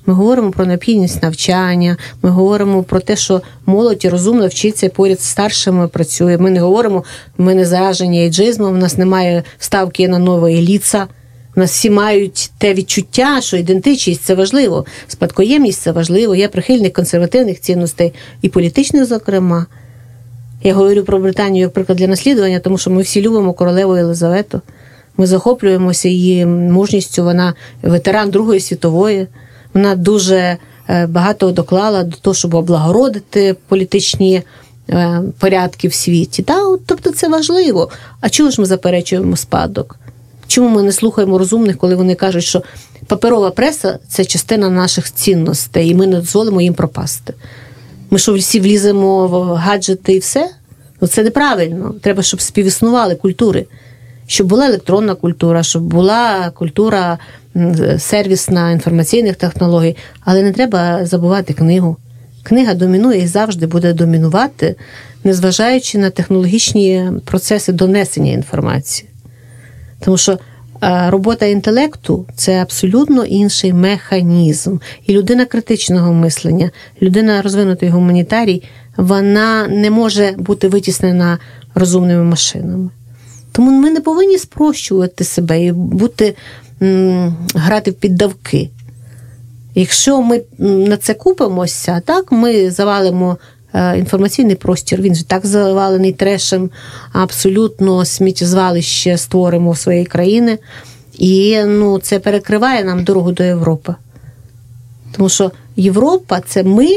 ми 0.06 0.14
говоримо 0.14 0.52
про 0.52 0.66
необхідність 0.66 1.24
навчання, 1.24 1.98
ми 2.22 2.30
говоримо 2.30 2.84
про 2.84 3.00
те, 3.00 3.16
що 3.16 3.42
молодь 3.66 4.06
розумно 4.06 4.48
вчиться 4.48 4.90
поряд 4.90 5.22
з 5.22 5.26
старшими 5.26 5.88
працює. 5.88 6.38
Ми 6.38 6.50
не 6.52 6.60
говоримо, 6.60 7.04
ми 7.38 7.56
не 7.56 7.66
заражені 7.66 8.24
ейджизмом, 8.24 8.76
у 8.76 8.78
нас 8.78 8.98
немає 8.98 9.44
ставки 9.60 10.08
на 10.08 10.20
нове 10.20 10.52
ліца. 10.52 11.08
У 11.56 11.60
нас 11.60 11.72
всі 11.72 11.90
мають 11.90 12.52
те 12.58 12.74
відчуття, 12.74 13.42
що 13.42 13.58
ідентичність 13.58 14.22
це 14.22 14.36
важливо, 14.36 14.86
спадкоємність 15.08 15.82
це 15.82 15.92
важливо. 15.92 16.36
Я 16.36 16.50
прихильник 16.50 16.94
консервативних 16.94 17.62
цінностей 17.62 18.14
і 18.42 18.50
політичних, 18.50 19.06
зокрема. 19.06 19.66
Я 20.64 20.74
говорю 20.74 21.04
про 21.04 21.20
Британію 21.20 21.62
як 21.62 21.74
приклад 21.74 21.98
для 21.98 22.08
наслідування, 22.08 22.60
тому 22.60 22.78
що 22.78 22.90
ми 22.90 23.02
всі 23.02 23.22
любимо 23.22 23.54
королеву 23.54 23.98
Єлизавету. 23.98 24.62
Ми 25.18 25.28
захоплюємося 25.28 26.10
її 26.10 26.46
мужністю. 26.46 27.24
Вона 27.24 27.54
ветеран 27.82 28.30
Другої 28.30 28.60
світової. 28.60 29.28
Вона 29.74 29.96
дуже 29.96 30.58
е, 30.90 31.08
багато 31.08 31.52
доклала 31.52 32.04
до 32.04 32.18
того, 32.18 32.34
щоб 32.34 32.54
облагородити 32.54 33.56
політичні 33.68 34.42
е, 34.90 35.22
порядки 35.40 35.88
в 35.88 35.94
світі. 35.94 36.44
Та, 36.44 36.78
Тобто 36.86 37.12
це 37.12 37.28
важливо. 37.30 37.90
А 38.22 38.30
чого 38.30 38.50
ж 38.50 38.62
ми 38.62 38.68
заперечуємо 38.68 39.36
спадок? 39.36 40.00
Чому 40.56 40.70
ми 40.70 40.84
не 40.84 40.92
слухаємо 40.92 41.38
розумних, 41.38 41.78
коли 41.78 41.96
вони 41.96 42.16
кажуть, 42.16 42.44
що 42.44 42.64
паперова 43.08 43.52
преса 43.52 44.00
це 44.08 44.26
частина 44.26 44.70
наших 44.70 45.14
цінностей, 45.14 45.90
і 45.90 45.96
ми 45.96 46.08
не 46.08 46.16
дозволимо 46.16 46.62
їм 46.62 46.74
пропасти? 46.74 47.34
Ми 48.10 48.20
що 48.20 48.34
всі 48.34 48.60
вліземо 48.60 49.28
в 49.28 49.54
гаджети 49.54 50.14
і 50.14 50.20
все? 50.20 50.50
Ну 51.02 51.08
це 51.08 51.24
неправильно. 51.24 51.96
Треба, 52.02 52.24
щоб 52.24 52.42
співіснували 52.42 53.16
культури, 53.16 53.66
щоб 54.28 54.48
була 54.48 54.68
електронна 54.68 55.16
культура, 55.16 55.64
щоб 55.64 55.84
була 55.84 56.52
культура 56.52 57.18
сервісна 57.98 58.72
інформаційних 58.72 59.36
технологій, 59.36 59.96
але 60.22 60.44
не 60.44 60.52
треба 60.52 61.06
забувати 61.06 61.54
книгу. 61.54 61.98
Книга 62.44 62.74
домінує 62.74 63.24
і 63.24 63.28
завжди 63.28 63.68
буде 63.68 63.94
домінувати, 63.94 64.76
незважаючи 65.24 65.98
на 65.98 66.10
технологічні 66.10 67.12
процеси 67.26 67.74
донесення 67.74 68.32
інформації. 68.32 69.10
Тому 70.00 70.18
що 70.18 70.40
робота 70.82 71.46
інтелекту 71.46 72.26
це 72.36 72.62
абсолютно 72.62 73.26
інший 73.26 73.74
механізм. 73.74 74.78
І 75.08 75.14
людина 75.14 75.46
критичного 75.46 76.14
мислення, 76.14 76.72
людина 77.02 77.42
розвинутий 77.42 77.90
гуманітарій, 77.90 78.64
вона 78.98 79.68
не 79.68 79.90
може 79.90 80.34
бути 80.38 80.68
витіснена 80.68 81.40
розумними 81.76 82.24
машинами. 82.24 82.90
Тому 83.52 83.72
ми 83.72 83.92
не 83.92 84.02
повинні 84.02 84.38
спрощувати 84.38 85.24
себе 85.24 85.64
і 85.66 85.72
бути, 85.72 86.36
грати 87.56 87.92
в 87.92 87.94
піддавки. 87.94 88.70
Якщо 89.76 90.22
ми 90.22 90.42
на 90.60 90.98
це 90.98 91.14
купимося, 91.14 92.02
так 92.06 92.32
ми 92.32 92.72
завалимо 92.72 93.38
Е, 93.38 93.55
інформаційний 93.98 94.56
простір. 94.56 95.02
Він 95.02 95.16
же 95.16 95.26
так 95.26 95.46
завалений 95.46 96.12
трешем, 96.12 96.70
абсолютно 97.14 98.06
сміттєзвалище 98.06 99.18
створимо 99.18 99.76
своєї 99.76 100.06
країни. 100.06 100.58
І 101.14 101.64
ну, 101.66 102.00
це 102.00 102.20
перекриває 102.20 102.84
нам 102.84 103.04
дорогу 103.04 103.32
до 103.32 103.44
Європи. 103.44 103.96
Тому 105.12 105.30
що 105.30 105.52
Європа 105.76 106.42
це 106.42 106.64
ми 106.64 106.88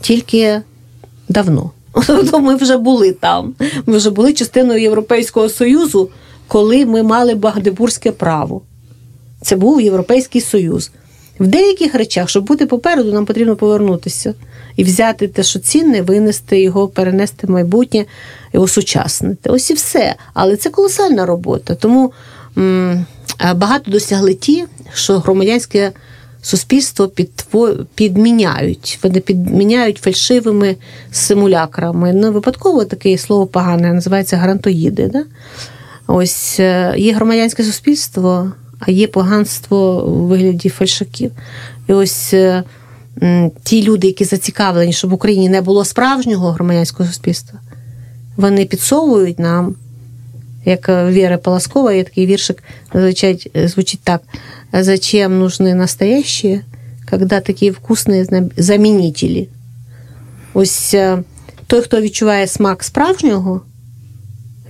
тільки 0.00 0.60
давно. 1.28 1.70
Ми 2.40 2.56
вже 2.56 2.76
були 2.76 3.12
там. 3.12 3.54
Ми 3.86 3.96
вже 3.96 4.10
були 4.10 4.32
частиною 4.32 4.80
Європейського 4.82 5.48
Союзу, 5.48 6.10
коли 6.48 6.86
ми 6.86 7.02
мали 7.02 7.34
Багдебурзьке 7.34 8.12
право. 8.12 8.62
Це 9.42 9.56
був 9.56 9.80
Європейський 9.80 10.40
Союз. 10.40 10.90
В 11.42 11.46
деяких 11.46 11.94
речах, 11.94 12.28
щоб 12.28 12.44
бути 12.44 12.66
попереду, 12.66 13.12
нам 13.12 13.26
потрібно 13.26 13.56
повернутися 13.56 14.34
і 14.76 14.84
взяти 14.84 15.28
те, 15.28 15.42
що 15.42 15.58
цінне, 15.58 16.02
винести 16.02 16.62
його, 16.62 16.88
перенести 16.88 17.46
в 17.46 17.50
майбутнє 17.50 18.04
і 18.54 18.58
осучаснити. 18.58 19.50
Ось 19.50 19.70
і 19.70 19.74
все. 19.74 20.14
Але 20.34 20.56
це 20.56 20.70
колосальна 20.70 21.26
робота. 21.26 21.74
Тому 21.74 22.12
м- 22.58 23.06
багато 23.54 23.90
досягли 23.90 24.34
ті, 24.34 24.64
що 24.94 25.18
громадянське 25.18 25.92
суспільство 26.42 27.12
підміняють. 27.94 28.98
Вони 29.02 29.20
підміняють 29.20 29.98
фальшивими 29.98 30.76
симулякрами. 31.12 32.12
Не 32.12 32.30
випадково 32.30 32.84
таке 32.84 33.18
слово 33.18 33.46
погане, 33.46 33.92
називається 33.92 34.36
грантоїди. 34.36 35.06
Да? 35.12 35.24
Ось 36.06 36.60
е, 36.60 36.94
є 36.98 37.12
громадянське 37.12 37.64
суспільство, 37.64 38.52
а 38.86 38.90
є 38.90 39.06
поганство 39.06 40.04
у 40.06 40.26
вигляді 40.26 40.68
фальшаків. 40.68 41.32
І 41.88 41.92
ось 41.92 42.34
е, 42.34 42.64
ті 43.62 43.82
люди, 43.82 44.06
які 44.06 44.24
зацікавлені, 44.24 44.92
щоб 44.92 45.10
в 45.10 45.14
Україні 45.14 45.48
не 45.48 45.60
було 45.60 45.84
справжнього 45.84 46.50
громадянського 46.50 47.08
суспільства, 47.08 47.60
вони 48.36 48.64
підсовують 48.64 49.38
нам, 49.38 49.74
як 50.64 50.88
Віра 50.88 51.38
Полоскова, 51.38 51.92
є 51.92 52.04
такий 52.04 52.26
віршик, 52.26 52.62
звучить, 52.94 53.50
звучить 53.54 54.00
так: 54.04 54.22
зачем 54.72 55.44
нужны 55.44 55.74
настоящие, 55.74 56.60
когда 57.10 57.40
такі 57.40 57.70
вкусні 57.70 58.26
замінителі? 58.56 59.48
Ось 60.54 60.94
е, 60.94 61.22
той, 61.66 61.80
хто 61.80 62.00
відчуває 62.00 62.46
смак 62.46 62.84
справжнього, 62.84 63.60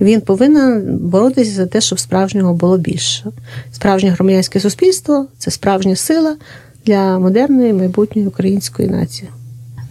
він 0.01 0.21
повинен 0.21 0.97
боротися 0.97 1.51
за 1.51 1.65
те, 1.65 1.81
щоб 1.81 1.99
справжнього 1.99 2.53
було 2.53 2.77
більше. 2.77 3.25
Справжнє 3.71 4.09
громадянське 4.09 4.59
суспільство 4.59 5.27
це 5.37 5.51
справжня 5.51 5.95
сила 5.95 6.35
для 6.85 7.19
модерної 7.19 7.73
майбутньої 7.73 8.27
української 8.27 8.87
нації. 8.87 9.29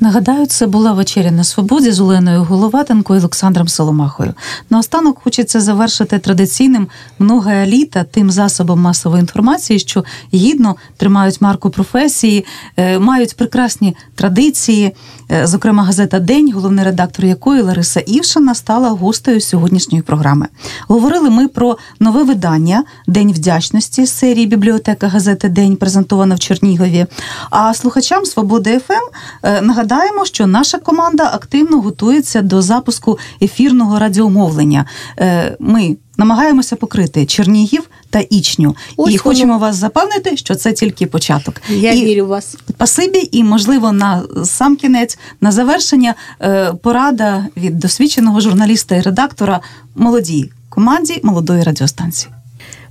Нагадаю, 0.02 0.46
це 0.46 0.66
була 0.66 0.92
вечеря 0.92 1.30
на 1.30 1.44
свободі 1.44 1.92
з 1.92 2.00
Оленою 2.00 2.44
Головатенко 2.44 3.14
і 3.16 3.18
Олександром 3.18 3.68
Соломахою. 3.68 4.34
Наостанок 4.70 5.18
хочеться 5.24 5.60
завершити 5.60 6.18
традиційним 6.18 6.88
многое 7.18 7.66
літа 7.66 8.04
тим 8.04 8.30
засобом 8.30 8.80
масової 8.80 9.20
інформації, 9.20 9.78
що 9.78 10.04
гідно 10.34 10.76
тримають 10.96 11.40
марку 11.40 11.70
професії, 11.70 12.44
е, 12.76 12.98
мають 12.98 13.36
прекрасні 13.36 13.96
традиції. 14.14 14.94
Е, 15.30 15.46
зокрема, 15.46 15.84
газета 15.84 16.18
День, 16.18 16.52
головний 16.52 16.84
редактор 16.84 17.24
якої 17.24 17.62
Лариса 17.62 18.00
Івшина 18.00 18.54
стала 18.54 18.90
гостею 18.90 19.40
сьогоднішньої 19.40 20.02
програми. 20.02 20.46
Говорили 20.88 21.30
ми 21.30 21.48
про 21.48 21.78
нове 22.00 22.22
видання 22.22 22.84
День 23.06 23.32
вдячності 23.32 24.06
з 24.06 24.12
серії 24.12 24.46
бібліотека 24.46 25.08
газети 25.08 25.48
День 25.48 25.76
презентована 25.76 26.34
в 26.34 26.38
Чернігові. 26.38 27.06
А 27.50 27.74
слухачам 27.74 28.24
Свободи 28.24 28.78
ФМ 28.78 28.92
ем», 28.92 29.00
е, 29.42 29.60
нагадаю. 29.60 29.91
Нагадаємо, 29.92 30.24
що 30.24 30.46
наша 30.46 30.78
команда 30.78 31.30
активно 31.34 31.80
готується 31.80 32.42
до 32.42 32.62
запуску 32.62 33.18
ефірного 33.42 33.98
радіомовлення. 33.98 34.86
Е, 35.18 35.56
ми 35.60 35.96
намагаємося 36.16 36.76
покрити 36.76 37.26
Чернігів 37.26 37.82
та 38.10 38.20
Ічню, 38.20 38.76
Ось 38.96 39.08
і 39.14 39.16
воно. 39.16 39.22
хочемо 39.22 39.58
вас 39.58 39.76
запевнити, 39.76 40.36
що 40.36 40.54
це 40.54 40.72
тільки 40.72 41.06
початок. 41.06 41.54
Я 41.68 41.92
і 41.92 42.04
вірю 42.04 42.24
в 42.24 42.28
вас. 42.28 42.56
Спасибі, 42.70 43.28
і 43.32 43.44
можливо 43.44 43.92
на 43.92 44.22
сам 44.44 44.76
кінець 44.76 45.18
на 45.40 45.52
завершення 45.52 46.14
е, 46.40 46.72
порада 46.82 47.46
від 47.56 47.78
досвідченого 47.78 48.40
журналіста 48.40 48.96
і 48.96 49.00
редактора 49.00 49.60
молодій 49.94 50.50
команді 50.68 51.20
молодої 51.22 51.62
радіостанції. 51.62 52.32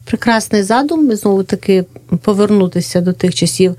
Прекрасний 0.06 0.64
задум 0.64 1.16
знову 1.16 1.44
таки 1.44 1.86
повернутися 2.22 3.02
до 3.02 3.14
тих 3.14 3.36
часів 3.36 3.76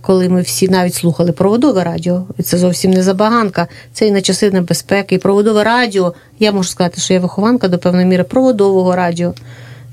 коли 0.00 0.28
ми 0.28 0.42
всі 0.42 0.68
навіть 0.68 0.94
слухали 0.94 1.32
проводове 1.32 1.84
радіо, 1.84 2.24
це 2.44 2.58
зовсім 2.58 2.90
не 2.90 3.02
забаганка, 3.02 3.68
це 3.92 4.06
і 4.06 4.10
на 4.10 4.20
часи 4.20 4.50
небезпеки. 4.50 5.14
І 5.14 5.18
проводове 5.18 5.64
радіо, 5.64 6.14
я 6.38 6.52
можу 6.52 6.68
сказати, 6.68 7.00
що 7.00 7.14
я 7.14 7.20
вихованка 7.20 7.68
до 7.68 7.78
певної 7.78 8.06
міри 8.06 8.24
проводового 8.24 8.96
радіо. 8.96 9.34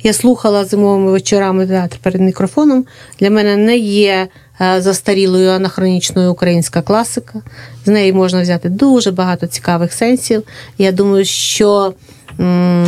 я 0.03 0.13
слухала 0.13 0.65
зимовими 0.65 1.11
вечорами 1.11 1.67
театр 1.67 1.97
перед 2.01 2.21
мікрофоном. 2.21 2.85
Для 3.19 3.29
мене 3.29 3.57
не 3.57 3.77
є 3.77 4.27
е, 4.61 4.81
застарілою 4.81 5.49
анахронічною 5.49 6.31
українська 6.31 6.81
класика. 6.81 7.41
З 7.85 7.87
неї 7.87 8.13
можна 8.13 8.41
взяти 8.41 8.69
дуже 8.69 9.11
багато 9.11 9.47
цікавих 9.47 9.93
сенсів. 9.93 10.43
Я 10.77 10.91
думаю, 10.91 11.25
що 11.25 11.93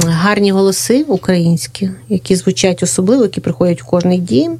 гарні 0.06 0.52
голоси 0.52 1.06
українські, 1.08 1.90
які 2.10 2.36
звучать 2.36 2.84
особливо, 2.84 3.24
які 3.24 3.42
приходять 3.42 3.82
в 3.82 3.86
кожний 3.86 4.20
дім. 4.20 4.58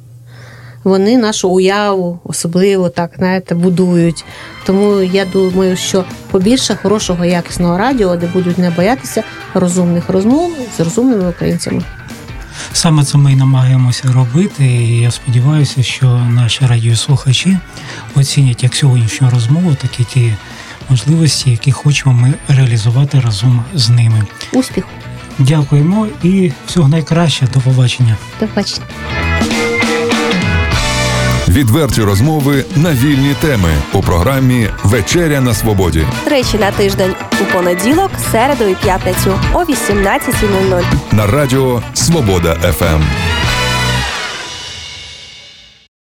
Вони 0.84 1.18
нашу 1.18 1.48
уяву 1.48 2.18
особливо 2.24 2.88
так 2.88 3.10
знаєте, 3.18 3.54
будують. 3.54 4.24
Тому 4.66 5.00
я 5.00 5.24
думаю, 5.24 5.76
що 5.76 6.04
побільше 6.30 6.76
хорошого 6.82 7.24
якісного 7.24 7.78
радіо, 7.78 8.16
де 8.16 8.26
будуть 8.26 8.58
не 8.58 8.70
боятися 8.70 9.22
розумних 9.54 10.08
розмов 10.08 10.52
з 10.76 10.80
розумними 10.80 11.28
українцями. 11.28 11.82
Саме 12.72 13.04
це 13.04 13.18
ми 13.18 13.32
і 13.32 13.36
намагаємося 13.36 14.12
робити, 14.12 14.64
і 14.64 15.00
я 15.00 15.10
сподіваюся, 15.10 15.82
що 15.82 16.06
наші 16.30 16.66
радіослухачі 16.66 17.58
оцінять 18.14 18.62
як 18.62 18.74
сьогоднішню 18.74 19.30
розмову, 19.30 19.76
так 19.82 20.00
і 20.00 20.04
ті 20.04 20.34
можливості, 20.90 21.50
які 21.50 21.72
хочемо 21.72 22.14
ми 22.14 22.34
реалізувати 22.48 23.20
разом 23.20 23.64
з 23.74 23.88
ними. 23.88 24.22
Успіху! 24.52 24.88
Дякуємо 25.38 26.06
і 26.22 26.52
всього 26.66 26.88
найкраще. 26.88 27.46
До 27.54 27.60
побачення. 27.60 28.16
До 28.40 28.46
побачення! 28.46 28.86
Відверті 31.48 32.02
розмови 32.02 32.64
на 32.76 32.92
вільні 32.92 33.34
теми 33.40 33.68
у 33.92 34.00
програмі 34.00 34.68
Вечеря 34.84 35.40
на 35.40 35.54
свободі 35.54 36.06
Тричі 36.24 36.58
на 36.58 36.70
тиждень 36.70 37.14
у 37.42 37.44
понеділок, 37.52 38.10
середу 38.32 38.64
і 38.64 38.74
п'ятницю 38.74 39.38
о 39.52 39.58
18.00. 39.58 40.82
на 41.12 41.26
радіо 41.26 41.82
Свобода 41.94 42.54
ФМ. 42.54 43.02